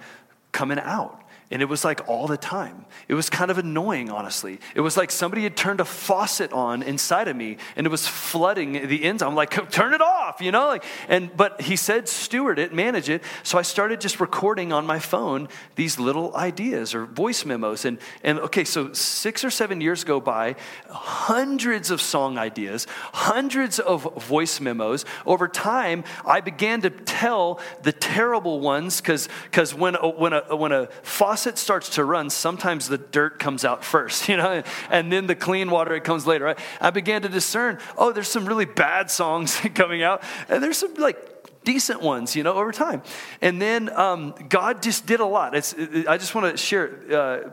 [0.51, 1.22] coming out.
[1.51, 2.85] And it was like all the time.
[3.07, 4.59] It was kind of annoying, honestly.
[4.75, 8.07] It was like somebody had turned a faucet on inside of me and it was
[8.07, 9.21] flooding the ends.
[9.21, 10.67] I'm like, turn it off, you know?
[10.67, 13.23] Like, and but he said, steward it, manage it.
[13.43, 17.85] So I started just recording on my phone these little ideas or voice memos.
[17.85, 20.55] And and okay, so six or seven years go by,
[20.89, 25.05] hundreds of song ideas, hundreds of voice memos.
[25.25, 30.55] Over time, I began to tell the terrible ones because because when a, when a
[30.55, 34.63] when a faucet faucet starts to run, sometimes the dirt comes out first, you know,
[34.89, 36.55] and then the clean water it comes later.
[36.79, 40.93] I began to discern, oh, there's some really bad songs coming out, and there's some
[40.95, 41.17] like
[41.65, 43.03] decent ones, you know, over time.
[43.41, 45.55] And then um, God just did a lot.
[45.55, 45.73] It's,
[46.07, 47.49] I just want to share uh,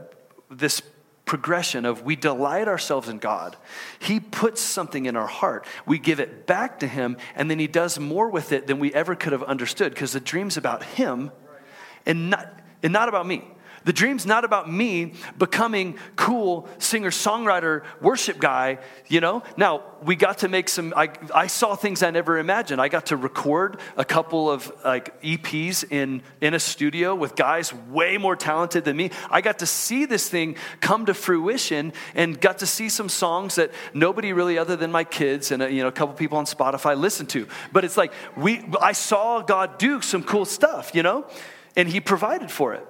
[0.50, 0.82] this
[1.24, 3.56] progression of we delight ourselves in God.
[3.98, 5.64] He puts something in our heart.
[5.86, 8.94] We give it back to Him, and then He does more with it than we
[8.94, 11.32] ever could have understood because the dream's about Him
[12.06, 13.44] and not, and not about me.
[13.84, 19.42] The dream's not about me becoming cool singer songwriter worship guy, you know?
[19.56, 22.80] Now, we got to make some I, I saw things I never imagined.
[22.80, 27.72] I got to record a couple of like EPs in in a studio with guys
[27.72, 29.10] way more talented than me.
[29.30, 33.54] I got to see this thing come to fruition and got to see some songs
[33.54, 36.44] that nobody really other than my kids and a, you know a couple people on
[36.44, 37.46] Spotify listened to.
[37.72, 41.26] But it's like we I saw God do some cool stuff, you know?
[41.76, 42.86] And he provided for it.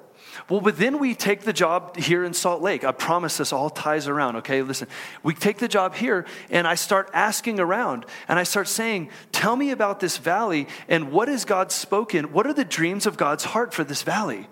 [0.50, 2.82] Well, but then we take the job here in Salt Lake.
[2.82, 4.62] I promise this all ties around, okay?
[4.62, 4.88] Listen,
[5.22, 9.54] we take the job here, and I start asking around, and I start saying, Tell
[9.54, 12.32] me about this valley, and what has God spoken?
[12.32, 14.48] What are the dreams of God's heart for this valley?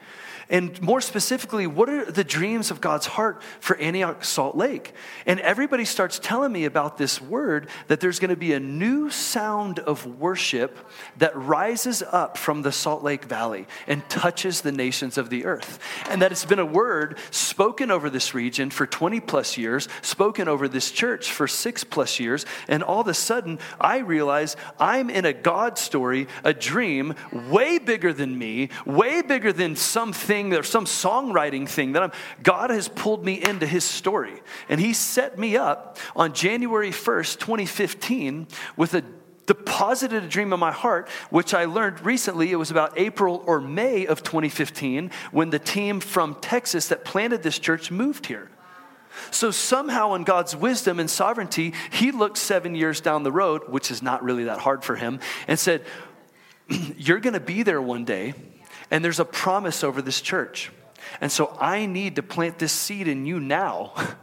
[0.51, 4.95] And more specifically, what are the dreams of God's heart for Antioch Salt Lake?
[5.27, 9.11] And everybody starts telling me about this word that there's going to be a new
[9.11, 10.79] sound of worship
[11.19, 15.79] that rises up from the Salt Lake Valley and touches the nations of the earth.
[16.09, 20.49] And that it's been a word spoken over this region for 20 plus years, spoken
[20.49, 22.47] over this church for six plus years.
[22.69, 27.15] And all of a sudden, I realize I'm in a God story, a dream
[27.51, 32.13] way bigger than me, way bigger than something thing or some songwriting thing that I'm,
[32.43, 34.41] God has pulled me into his story.
[34.69, 39.05] And he set me up on January 1st, 2015, with a
[39.47, 42.53] deposited a dream in my heart, which I learned recently.
[42.53, 47.43] It was about April or May of 2015 when the team from Texas that planted
[47.43, 48.51] this church moved here.
[49.31, 53.91] So somehow, in God's wisdom and sovereignty, he looked seven years down the road, which
[53.91, 55.19] is not really that hard for him,
[55.49, 55.83] and said,
[56.97, 58.35] You're going to be there one day,
[58.91, 60.73] and there's a promise over this church.
[61.21, 63.93] And so I need to plant this seed in you now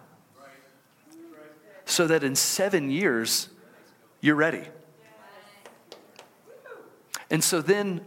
[1.85, 3.49] so that in seven years,
[4.21, 4.63] you're ready.
[7.29, 8.01] And so then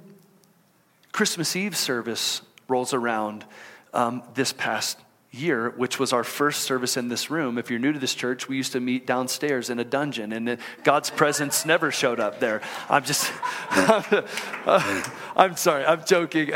[1.13, 3.45] Christmas Eve service rolls around
[3.93, 4.99] um, this past
[5.31, 7.59] year, which was our first service in this room.
[7.59, 10.59] If you're new to this church, we used to meet downstairs in a dungeon, and
[10.85, 12.63] God's presence never showed up there.
[12.89, 13.31] I'm just,
[15.37, 16.49] I'm sorry, I'm joking.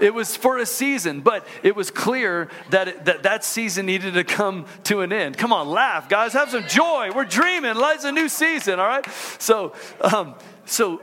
[0.00, 4.14] It was for a season, but it was clear that, it, that that season needed
[4.14, 5.36] to come to an end.
[5.36, 7.10] Come on, laugh, guys, have some joy.
[7.14, 7.74] We're dreaming.
[7.74, 9.06] Life's a new season, all right?
[9.38, 11.02] So, um, so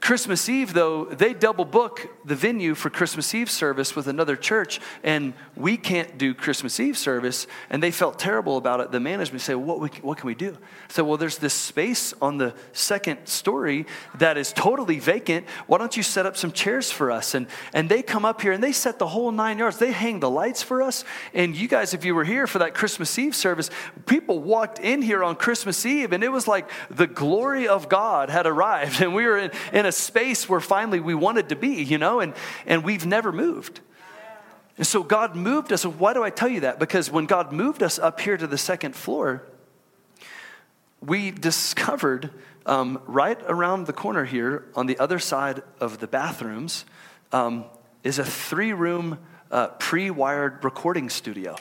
[0.00, 4.80] Christmas Eve, though, they double book the venue for Christmas Eve service with another church,
[5.02, 7.46] and we can't do Christmas Eve service.
[7.70, 8.92] And they felt terrible about it.
[8.92, 10.56] The management said, what, what can we do?
[10.88, 13.86] I said, Well, there's this space on the second story
[14.16, 15.46] that is totally vacant.
[15.66, 17.34] Why don't you set up some chairs for us?
[17.34, 19.78] And, and they come up here and they set the whole nine yards.
[19.78, 21.04] They hang the lights for us.
[21.34, 23.70] And you guys, if you were here for that Christmas Eve service,
[24.06, 28.30] people walked in here on Christmas Eve, and it was like the glory of God
[28.30, 29.02] had arrived.
[29.08, 32.20] And we were in, in a space where finally we wanted to be, you know,
[32.20, 32.34] and,
[32.66, 33.80] and we've never moved.
[34.76, 35.84] And so God moved us.
[35.84, 36.78] Why do I tell you that?
[36.78, 39.42] Because when God moved us up here to the second floor,
[41.00, 42.30] we discovered
[42.64, 46.84] um, right around the corner here on the other side of the bathrooms
[47.32, 47.64] um,
[48.04, 49.18] is a three room
[49.50, 51.56] uh, pre wired recording studio.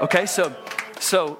[0.00, 0.54] Okay, so,
[0.98, 1.38] so,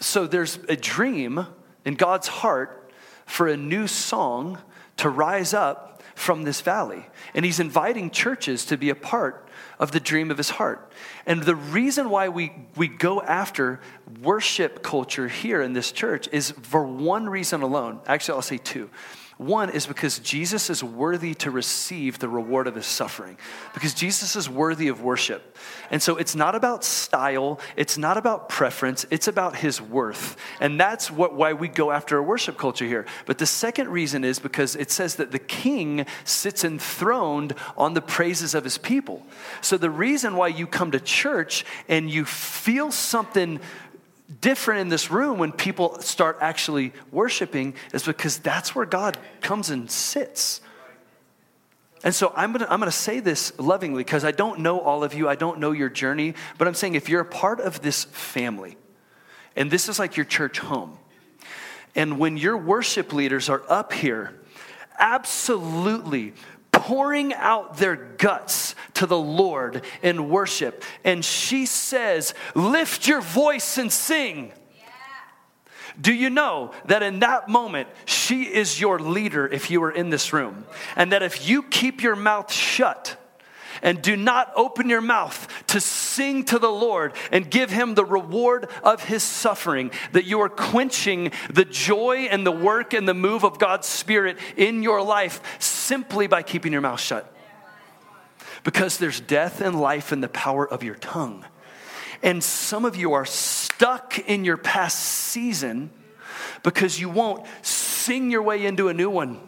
[0.00, 1.46] so there's a dream
[1.84, 2.81] in God's heart
[3.26, 4.58] for a new song
[4.98, 7.06] to rise up from this valley.
[7.34, 9.48] And he's inviting churches to be a part
[9.78, 10.92] of the dream of his heart.
[11.26, 13.80] And the reason why we, we go after
[14.20, 18.00] worship culture here in this church is for one reason alone.
[18.06, 18.90] Actually, I'll say two.
[19.46, 23.36] One is because Jesus is worthy to receive the reward of his suffering,
[23.74, 25.56] because Jesus is worthy of worship.
[25.90, 30.36] And so it's not about style, it's not about preference, it's about his worth.
[30.60, 33.06] And that's what, why we go after a worship culture here.
[33.26, 38.00] But the second reason is because it says that the king sits enthroned on the
[38.00, 39.26] praises of his people.
[39.60, 43.60] So the reason why you come to church and you feel something
[44.40, 49.70] different in this room when people start actually worshiping is because that's where God comes
[49.70, 50.60] and sits.
[52.04, 55.14] And so I'm gonna, I'm gonna say this lovingly because I don't know all of
[55.14, 58.04] you, I don't know your journey, but I'm saying if you're a part of this
[58.04, 58.76] family,
[59.54, 60.98] and this is like your church home,
[61.94, 64.34] and when your worship leaders are up here,
[64.98, 66.32] absolutely
[66.82, 70.82] pouring out their guts to the Lord in worship.
[71.04, 74.50] And she says, Lift your voice and sing.
[76.00, 80.10] Do you know that in that moment, she is your leader if you are in
[80.10, 80.66] this room?
[80.96, 83.16] And that if you keep your mouth shut,
[83.82, 88.04] and do not open your mouth to sing to the Lord and give him the
[88.04, 93.14] reward of his suffering, that you are quenching the joy and the work and the
[93.14, 97.34] move of God's Spirit in your life simply by keeping your mouth shut.
[98.64, 101.44] Because there's death and life in the power of your tongue.
[102.22, 105.90] And some of you are stuck in your past season
[106.62, 109.40] because you won't sing your way into a new one.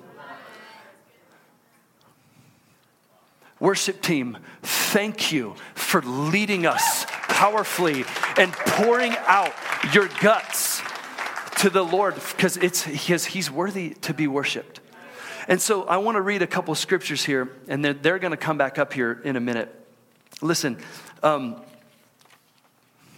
[3.65, 8.05] Worship team, thank you for leading us powerfully
[8.37, 9.55] and pouring out
[9.95, 10.83] your guts
[11.61, 14.81] to the Lord because it's because he's worthy to be worshiped.
[15.49, 18.37] And so I want to read a couple scriptures here, and they're, they're going to
[18.37, 19.75] come back up here in a minute.
[20.43, 20.77] Listen,
[21.23, 21.57] um,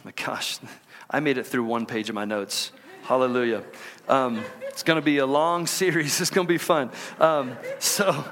[0.05, 0.61] my gosh,
[1.11, 2.71] I made it through one page of my notes.
[3.03, 3.65] Hallelujah.
[4.09, 6.21] Um, it's going to be a long series.
[6.21, 6.93] It's going to be fun.
[7.19, 8.25] Um, so.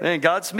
[0.00, 0.52] Man, God's,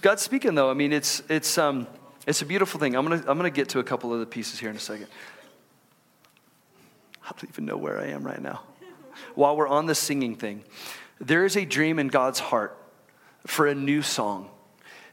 [0.00, 0.70] God's speaking though.
[0.70, 1.86] I mean, it's, it's, um,
[2.26, 2.96] it's a beautiful thing.
[2.96, 4.80] I'm going to I'm gonna get to a couple of the pieces here in a
[4.80, 5.06] second.
[7.24, 8.62] I don't even know where I am right now.
[9.34, 10.64] While we're on the singing thing,
[11.20, 12.76] there is a dream in God's heart
[13.46, 14.50] for a new song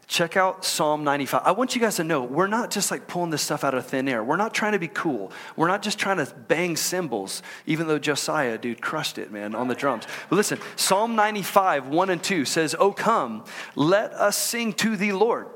[0.07, 1.41] check out Psalm 95.
[1.43, 3.85] I want you guys to know we're not just like pulling this stuff out of
[3.85, 4.23] thin air.
[4.23, 5.31] We're not trying to be cool.
[5.55, 9.67] We're not just trying to bang cymbals, even though Josiah, dude, crushed it, man, on
[9.67, 10.05] the drums.
[10.29, 13.43] But listen, Psalm 95, 1 and 2 says, Oh, come,
[13.75, 15.47] let us sing to the Lord.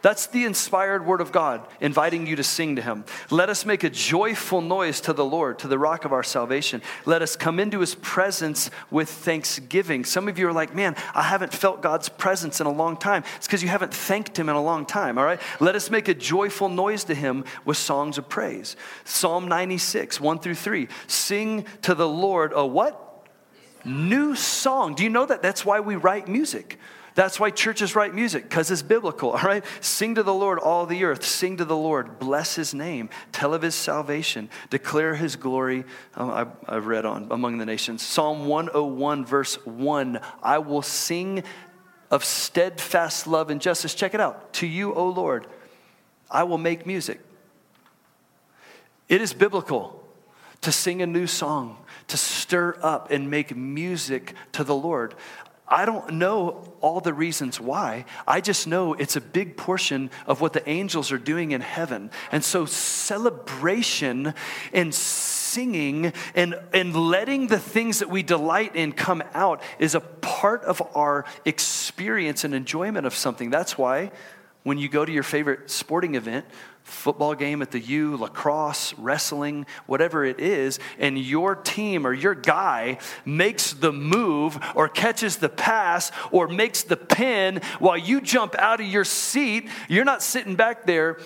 [0.00, 3.04] That's the inspired word of God, inviting you to sing to him.
[3.30, 6.82] Let us make a joyful noise to the Lord, to the rock of our salvation.
[7.04, 10.04] Let us come into his presence with thanksgiving.
[10.04, 13.24] Some of you are like, man, I haven't felt God's presence in a long time.
[13.36, 15.40] It's because you haven't thanked him in a long time, all right?
[15.60, 18.76] Let us make a joyful noise to him with songs of praise.
[19.04, 20.88] Psalm 96, 1 through 3.
[21.06, 23.04] Sing to the Lord a what?
[23.84, 24.94] New song.
[24.94, 25.42] Do you know that?
[25.42, 26.78] That's why we write music.
[27.18, 29.64] That's why churches write music, because it's biblical, all right?
[29.80, 31.24] Sing to the Lord, all the earth.
[31.24, 32.20] Sing to the Lord.
[32.20, 33.10] Bless his name.
[33.32, 34.48] Tell of his salvation.
[34.70, 35.84] Declare his glory.
[36.14, 38.02] Um, I, I've read on among the nations.
[38.02, 40.20] Psalm 101, verse 1.
[40.44, 41.42] I will sing
[42.08, 43.96] of steadfast love and justice.
[43.96, 44.52] Check it out.
[44.52, 45.48] To you, O Lord,
[46.30, 47.18] I will make music.
[49.08, 50.04] It is biblical
[50.60, 55.16] to sing a new song, to stir up and make music to the Lord.
[55.70, 58.06] I don't know all the reasons why.
[58.26, 62.10] I just know it's a big portion of what the angels are doing in heaven.
[62.32, 64.34] And so, celebration
[64.72, 70.00] and singing and, and letting the things that we delight in come out is a
[70.00, 73.50] part of our experience and enjoyment of something.
[73.50, 74.10] That's why
[74.62, 76.44] when you go to your favorite sporting event,
[76.88, 82.34] football game at the U, lacrosse, wrestling, whatever it is, and your team or your
[82.34, 88.54] guy makes the move or catches the pass or makes the pin while you jump
[88.58, 91.18] out of your seat, you're not sitting back there.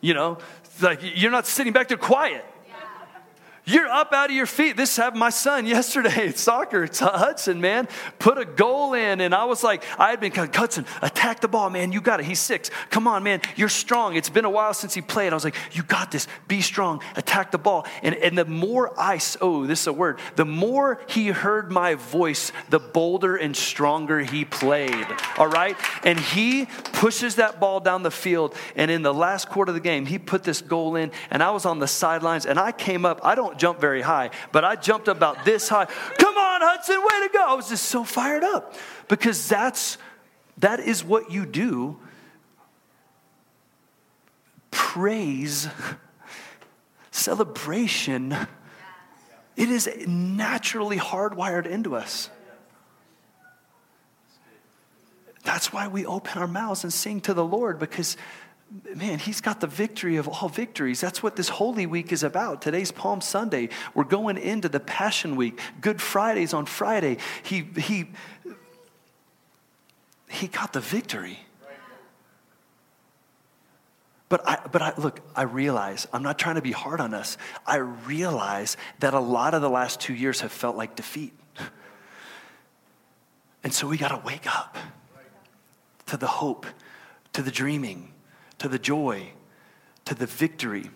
[0.00, 0.38] You know,
[0.80, 2.44] like you're not sitting back there quiet.
[3.70, 4.76] You're up out of your feet.
[4.76, 6.82] This happened my son yesterday soccer.
[6.82, 7.86] It's Hudson, man,
[8.18, 9.20] put a goal in.
[9.20, 11.92] And I was like, I had been, Hudson, attack the ball, man.
[11.92, 12.26] You got it.
[12.26, 12.68] He's six.
[12.90, 13.42] Come on, man.
[13.54, 14.16] You're strong.
[14.16, 15.32] It's been a while since he played.
[15.32, 16.26] I was like, you got this.
[16.48, 17.00] Be strong.
[17.14, 17.86] Attack the ball.
[18.02, 21.94] And, and the more I, oh, this is a word, the more he heard my
[21.94, 25.06] voice, the bolder and stronger he played.
[25.38, 25.76] All right?
[26.02, 28.56] And he pushes that ball down the field.
[28.74, 31.12] And in the last quarter of the game, he put this goal in.
[31.30, 33.20] And I was on the sidelines and I came up.
[33.22, 35.84] I don't jump very high, but I jumped about this high.
[35.84, 37.44] Come on, Hudson, way to go.
[37.46, 38.74] I was just so fired up
[39.08, 39.98] because that's
[40.58, 41.98] that is what you do.
[44.70, 45.68] Praise,
[47.10, 48.34] celebration,
[49.56, 52.30] it is naturally hardwired into us.
[55.42, 58.16] That's why we open our mouths and sing to the Lord because
[58.94, 61.00] man, he's got the victory of all victories.
[61.00, 62.62] That's what this Holy Week is about.
[62.62, 63.68] Today's Palm Sunday.
[63.94, 65.58] We're going into the Passion Week.
[65.80, 67.18] Good Friday's on Friday.
[67.42, 68.10] He, he,
[70.28, 71.40] he got the victory.
[74.28, 77.36] But I, but I, look, I realize, I'm not trying to be hard on us.
[77.66, 81.32] I realize that a lot of the last two years have felt like defeat.
[83.64, 84.78] And so we got to wake up
[86.06, 86.64] to the hope,
[87.32, 88.12] to the dreaming,
[88.60, 89.32] to the joy,
[90.04, 90.88] to the victory.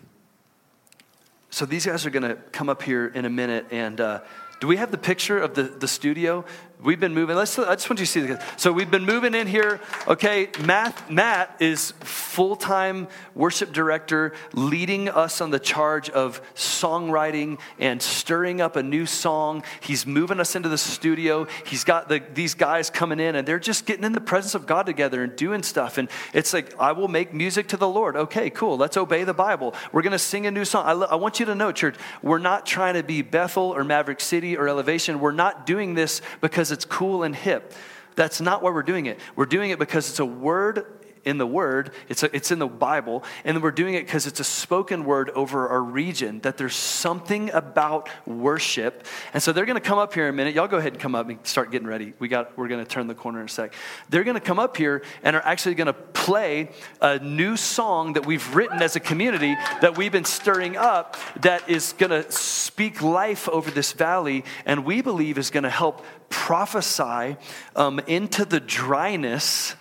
[1.49, 3.99] So these guys are going to come up here in a minute and.
[4.01, 4.21] Uh,
[4.61, 6.45] do we have the picture of the, the studio?
[6.83, 7.35] We've been moving.
[7.35, 8.43] Let's, I just want you to see this.
[8.57, 9.79] So we've been moving in here.
[10.07, 17.59] Okay, Matt, Matt is full time worship director, leading us on the charge of songwriting
[17.79, 19.63] and stirring up a new song.
[19.79, 21.47] He's moving us into the studio.
[21.65, 24.67] He's got the, these guys coming in, and they're just getting in the presence of
[24.67, 25.97] God together and doing stuff.
[25.97, 28.15] And it's like, I will make music to the Lord.
[28.15, 28.77] Okay, cool.
[28.77, 29.73] Let's obey the Bible.
[29.91, 30.85] We're going to sing a new song.
[30.85, 34.19] I, I want you to know, church, we're not trying to be Bethel or Maverick
[34.19, 35.19] City or Elevation.
[35.19, 37.73] We're not doing this because it's cool and hip.
[38.15, 39.19] That's not why we're doing it.
[39.35, 40.85] We're doing it because it's a word
[41.25, 44.39] in the Word, it's, a, it's in the Bible, and we're doing it because it's
[44.39, 49.05] a spoken word over our region, that there's something about worship.
[49.33, 50.53] And so they're going to come up here in a minute.
[50.53, 52.13] Y'all go ahead and come up and start getting ready.
[52.19, 53.73] We got, we're going to turn the corner in a sec.
[54.09, 56.71] They're going to come up here and are actually going to play
[57.01, 61.67] a new song that we've written as a community that we've been stirring up that
[61.69, 66.03] is going to speak life over this valley, and we believe is going to help
[66.29, 67.37] prophesy
[67.75, 69.75] um, into the dryness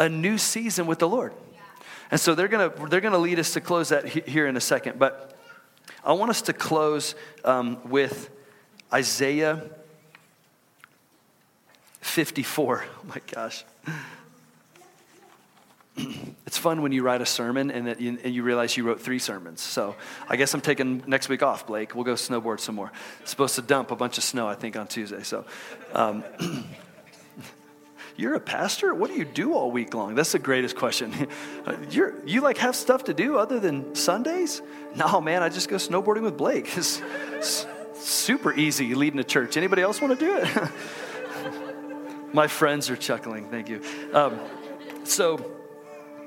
[0.00, 1.32] a new season with the Lord.
[2.10, 4.60] And so they're going to they're to lead us to close that here in a
[4.60, 4.98] second.
[4.98, 5.38] But
[6.02, 8.30] I want us to close um, with
[8.92, 9.62] Isaiah
[12.00, 12.84] 54.
[12.98, 13.64] Oh my gosh.
[16.46, 19.00] It's fun when you write a sermon and, that you, and you realize you wrote
[19.00, 19.60] three sermons.
[19.60, 19.94] So
[20.28, 21.94] I guess I'm taking next week off, Blake.
[21.94, 22.90] We'll go snowboard some more.
[23.24, 25.22] Supposed to dump a bunch of snow, I think, on Tuesday.
[25.22, 25.44] So.
[25.92, 26.24] Um,
[28.20, 28.92] You're a pastor?
[28.92, 30.14] What do you do all week long?
[30.14, 31.26] That's the greatest question.
[31.90, 34.60] You're, you like have stuff to do other than Sundays?
[34.94, 36.70] No, man, I just go snowboarding with Blake.
[36.76, 39.56] It's super easy leading a church.
[39.56, 40.70] Anybody else want to do it?
[42.34, 43.48] My friends are chuckling.
[43.48, 43.80] Thank you.
[44.12, 44.38] Um,
[45.04, 45.50] so,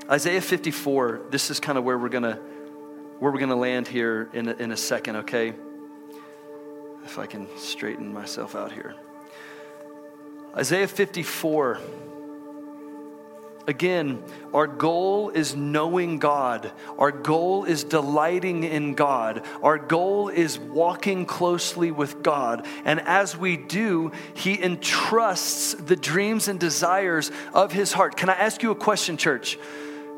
[0.10, 1.22] Isaiah 54.
[1.30, 2.40] This is kind of where we're gonna
[3.20, 5.18] where we're gonna land here in a, in a second.
[5.18, 5.54] Okay.
[7.06, 8.96] If I can straighten myself out here.
[10.56, 11.80] Isaiah 54
[13.66, 14.22] Again,
[14.54, 16.70] our goal is knowing God.
[16.98, 19.46] Our goal is delighting in God.
[19.62, 22.68] Our goal is walking closely with God.
[22.84, 28.18] And as we do, He entrusts the dreams and desires of His heart.
[28.18, 29.58] Can I ask you a question, church?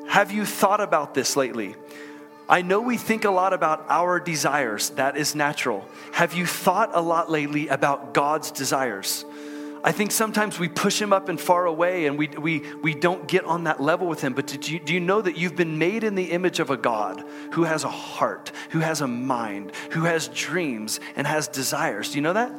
[0.07, 1.75] Have you thought about this lately?
[2.49, 5.87] I know we think a lot about our desires, that is natural.
[6.13, 9.23] Have you thought a lot lately about God's desires?
[9.85, 13.27] I think sometimes we push him up and far away and we, we, we don't
[13.27, 14.33] get on that level with him.
[14.33, 16.75] But did you, do you know that you've been made in the image of a
[16.75, 22.09] God who has a heart, who has a mind, who has dreams and has desires?
[22.09, 22.51] Do you know that?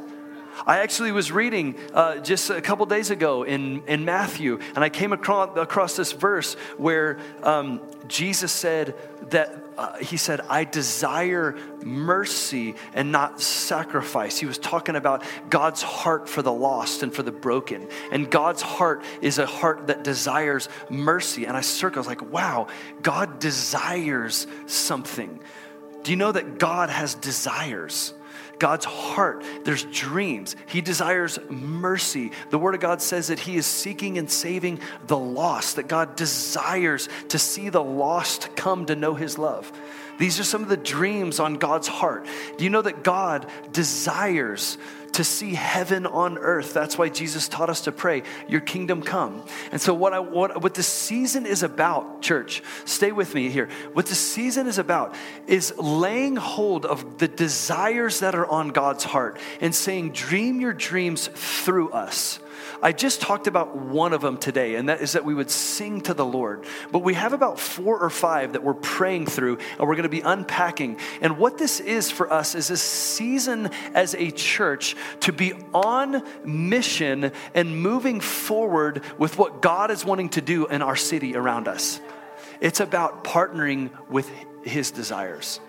[0.65, 4.89] I actually was reading uh, just a couple days ago in, in Matthew, and I
[4.89, 8.95] came across, across this verse where um, Jesus said
[9.31, 14.39] that uh, he said, I desire mercy and not sacrifice.
[14.39, 17.89] He was talking about God's heart for the lost and for the broken.
[18.11, 21.45] And God's heart is a heart that desires mercy.
[21.45, 22.69] And I circled, I was like, wow,
[23.03, 25.41] God desires something.
[26.03, 28.15] Do you know that God has desires?
[28.59, 29.45] God's heart.
[29.65, 30.57] There's dreams.
[30.67, 32.33] He desires mercy.
[32.51, 36.17] The Word of God says that He is seeking and saving the lost, that God
[36.17, 39.71] desires to see the lost come to know His love.
[40.19, 42.27] These are some of the dreams on God's heart.
[42.57, 44.79] Do you know that God desires
[45.17, 46.73] to see heaven on earth?
[46.73, 49.45] That's why Jesus taught us to pray, Your kingdom come.
[49.73, 53.69] And so, what, I, what, what the season is about, church, stay with me here.
[53.93, 55.15] What the season is about
[55.47, 60.73] is laying hold of the desires that are on God's heart and saying, Dream your
[60.73, 62.39] dreams through us.
[62.83, 66.01] I just talked about one of them today, and that is that we would sing
[66.03, 66.65] to the Lord.
[66.93, 70.09] But we have about four or five that we're praying through, and we're going to
[70.09, 70.99] be unpacking.
[71.21, 76.23] And what this is for us is a season as a church to be on
[76.45, 81.69] mission and moving forward with what God is wanting to do in our city around
[81.69, 82.01] us.
[82.61, 84.31] It's about partnering with
[84.63, 85.61] His desires.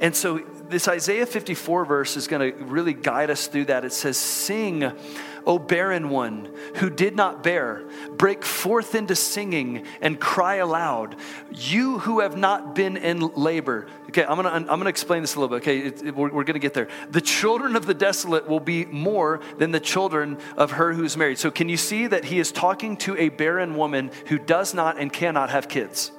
[0.00, 0.38] And so,
[0.68, 3.84] this Isaiah 54 verse is going to really guide us through that.
[3.84, 4.90] It says, Sing
[5.46, 7.84] O barren one who did not bear,
[8.16, 11.16] break forth into singing and cry aloud.
[11.50, 13.88] You who have not been in labor.
[14.08, 15.62] Okay, I'm gonna, I'm gonna explain this a little bit.
[15.62, 16.88] Okay, it, it, we're, we're gonna get there.
[17.10, 21.38] The children of the desolate will be more than the children of her who's married.
[21.38, 24.98] So, can you see that he is talking to a barren woman who does not
[24.98, 26.12] and cannot have kids?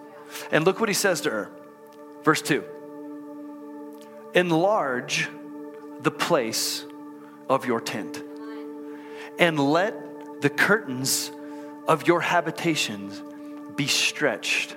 [0.52, 1.52] And look what he says to her.
[2.24, 2.64] Verse 2
[4.34, 5.30] Enlarge
[6.02, 6.86] the place
[7.50, 8.24] of your tent
[9.40, 11.32] and let the curtains
[11.88, 13.22] of your habitations
[13.76, 14.76] be stretched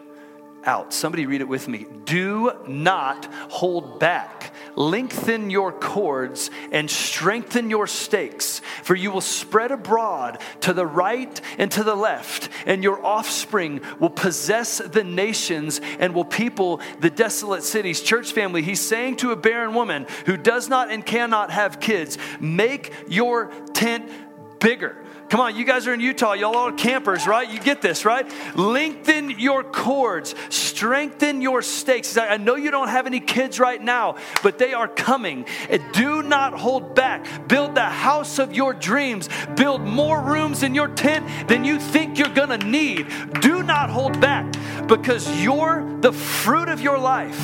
[0.65, 0.93] out.
[0.93, 1.87] Somebody read it with me.
[2.05, 4.53] Do not hold back.
[4.75, 11.41] Lengthen your cords and strengthen your stakes, for you will spread abroad to the right
[11.57, 17.11] and to the left, and your offspring will possess the nations and will people the
[17.11, 18.03] desolate cities.
[18.03, 22.19] Church family, he's saying to a barren woman who does not and cannot have kids,
[22.41, 24.11] make your tent
[24.59, 24.97] bigger.
[25.29, 26.35] Come on, you guys are in Utah.
[26.35, 27.51] Y'all are campers, right?
[27.51, 28.31] You get this, right?
[28.57, 32.17] Lengthen your cords, strengthen your stakes.
[32.17, 35.47] I know you don't have any kids right now, but they are coming.
[35.93, 37.49] Do not hold back.
[37.49, 39.29] Build the house of your dreams.
[39.57, 43.09] Build more rooms in your tent than you think you're going to need.
[43.41, 44.55] Do not hold back
[44.87, 47.41] because you're the fruit of your life,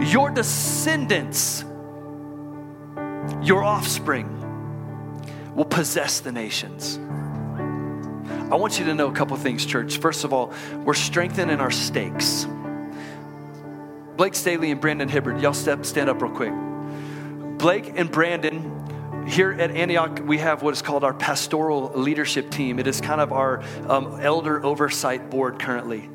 [0.00, 1.64] your descendants,
[3.40, 4.41] your offspring
[5.54, 6.98] will possess the nations.
[8.50, 9.98] I want you to know a couple things, church.
[9.98, 10.52] First of all,
[10.84, 12.46] we're strengthening our stakes.
[14.16, 16.52] Blake Staley and Brandon Hibbard, y'all step, stand up real quick.
[17.58, 22.78] Blake and Brandon here at Antioch, we have what is called our pastoral leadership team.
[22.78, 26.10] It is kind of our um, elder oversight board currently.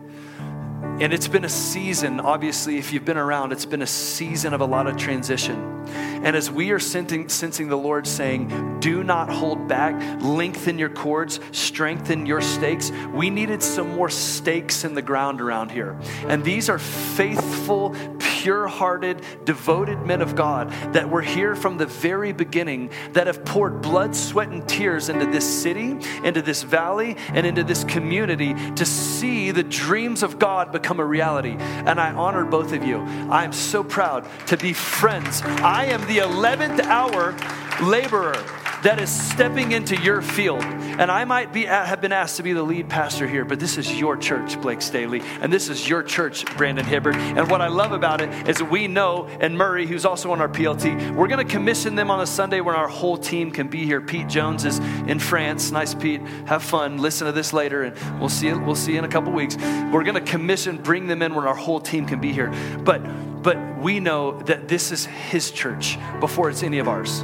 [1.00, 4.62] And it's been a season, obviously, if you've been around, it's been a season of
[4.62, 5.86] a lot of transition.
[5.88, 10.90] And as we are sensing, sensing the Lord saying, do not hold back, lengthen your
[10.90, 15.98] cords, strengthen your stakes, we needed some more stakes in the ground around here.
[16.28, 21.86] And these are faithful, pure hearted, devoted men of God that were here from the
[21.86, 27.16] very beginning that have poured blood, sweat, and tears into this city, into this valley,
[27.30, 31.56] and into this community to see the dreams of God become a reality.
[31.60, 33.00] And I honor both of you.
[33.30, 35.42] I am so proud to be friends.
[35.42, 37.36] I am the 11th hour
[37.82, 38.36] laborer.
[38.84, 40.64] That is stepping into your field.
[40.64, 43.78] And I might be have been asked to be the lead pastor here, but this
[43.78, 47.16] is your church, Blake Staley, and this is your church, Brandon Hibbert.
[47.16, 50.50] And what I love about it is we know, and Murray, who's also on our
[50.50, 53.86] PLT, we're going to commission them on a Sunday when our whole team can be
[53.86, 54.02] here.
[54.02, 55.72] Pete Jones is in France.
[55.72, 56.22] Nice, Pete.
[56.46, 56.98] Have fun.
[56.98, 58.52] Listen to this later, and we'll see.
[58.54, 59.56] We'll see you in a couple weeks.
[59.58, 62.52] We're going to commission, bring them in when our whole team can be here.
[62.80, 63.02] But
[63.44, 67.24] but we know that this is his church before it's any of ours.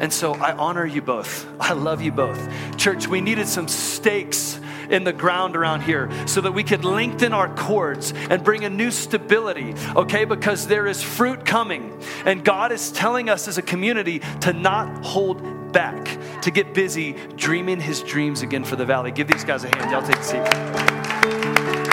[0.00, 1.46] And so I honor you both.
[1.60, 2.76] I love you both.
[2.76, 7.32] Church, we needed some stakes in the ground around here so that we could lengthen
[7.32, 10.24] our cords and bring a new stability, okay?
[10.24, 12.00] Because there is fruit coming.
[12.24, 17.14] And God is telling us as a community to not hold back, to get busy
[17.36, 19.10] dreaming his dreams again for the valley.
[19.10, 19.90] Give these guys a hand.
[19.90, 21.85] Y'all take a seat.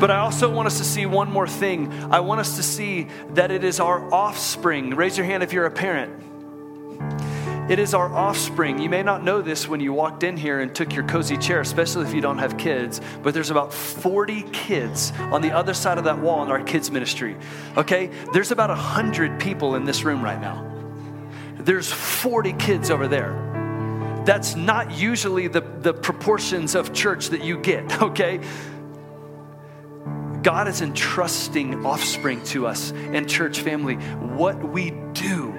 [0.00, 1.92] But I also want us to see one more thing.
[2.12, 4.90] I want us to see that it is our offspring.
[4.90, 6.22] Raise your hand if you're a parent.
[7.68, 8.78] It is our offspring.
[8.78, 11.60] You may not know this when you walked in here and took your cozy chair,
[11.60, 15.98] especially if you don't have kids, but there's about 40 kids on the other side
[15.98, 17.36] of that wall in our kids' ministry.
[17.76, 18.10] Okay?
[18.32, 20.64] There's about 100 people in this room right now.
[21.58, 23.48] There's 40 kids over there
[24.24, 28.40] that's not usually the, the proportions of church that you get, okay?
[30.48, 33.96] God is entrusting offspring to us and church family.
[33.96, 35.54] What we do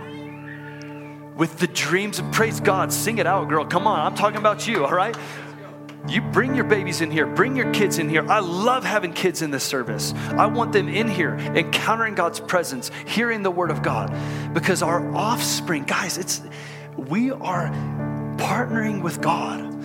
[1.38, 3.66] with the dreams of praise God, sing it out, girl.
[3.66, 5.16] Come on, I'm talking about you, all right?
[6.08, 8.28] You bring your babies in here, bring your kids in here.
[8.28, 10.16] I love having kids in this service.
[10.30, 14.12] I want them in here, encountering God's presence, hearing the word of God.
[14.56, 16.42] Because our offspring, guys, it's
[16.98, 17.70] we are
[18.38, 19.84] partnering with God.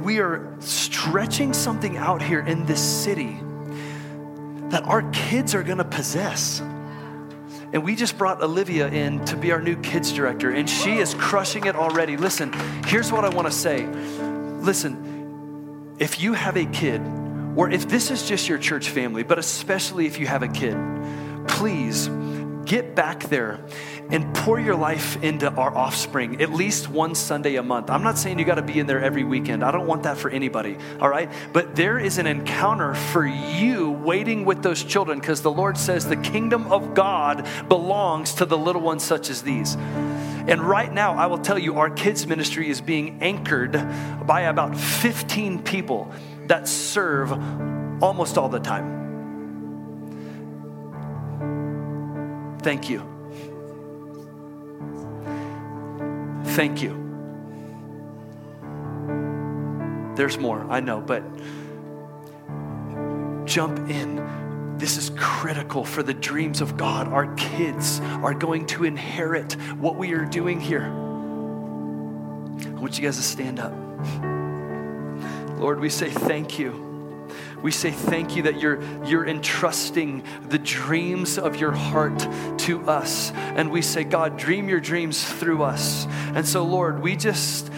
[0.00, 3.38] We are stretching something out here in this city
[4.70, 6.60] that our kids are going to possess.
[7.72, 11.14] And we just brought Olivia in to be our new kids director, and she is
[11.14, 12.16] crushing it already.
[12.16, 12.52] Listen,
[12.86, 13.86] here's what I want to say.
[13.86, 17.00] Listen, if you have a kid,
[17.56, 20.76] or if this is just your church family, but especially if you have a kid,
[21.48, 22.08] please
[22.66, 23.60] get back there
[24.10, 27.90] and pour your life into our offspring at least one Sunday a month.
[27.90, 29.64] I'm not saying you got to be in there every weekend.
[29.64, 31.30] I don't want that for anybody, all right?
[31.52, 36.06] But there is an encounter for you waiting with those children because the Lord says
[36.06, 39.74] the kingdom of God belongs to the little ones such as these.
[39.74, 43.72] And right now, I will tell you, our kids' ministry is being anchored
[44.26, 46.12] by about 15 people
[46.46, 47.32] that serve
[48.02, 49.05] almost all the time.
[52.66, 52.98] Thank you.
[56.56, 56.90] Thank you.
[60.16, 61.22] There's more, I know, but
[63.46, 64.76] jump in.
[64.78, 67.06] This is critical for the dreams of God.
[67.06, 70.86] Our kids are going to inherit what we are doing here.
[70.86, 73.72] I want you guys to stand up.
[75.60, 76.85] Lord, we say thank you.
[77.66, 82.16] We say thank you that you're, you're entrusting the dreams of your heart
[82.58, 83.32] to us.
[83.32, 86.06] And we say, God, dream your dreams through us.
[86.36, 87.72] And so, Lord, we just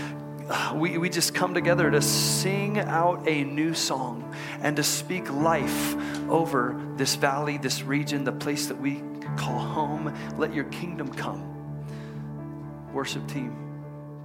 [0.51, 5.32] uh, we, we just come together to sing out a new song and to speak
[5.32, 5.97] life
[6.28, 9.03] over this valley, this region, the place that we
[9.39, 10.14] call home.
[10.36, 12.93] Let your kingdom come.
[12.93, 13.57] Worship team,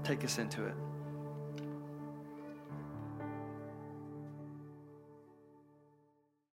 [0.04, 0.83] take us into it.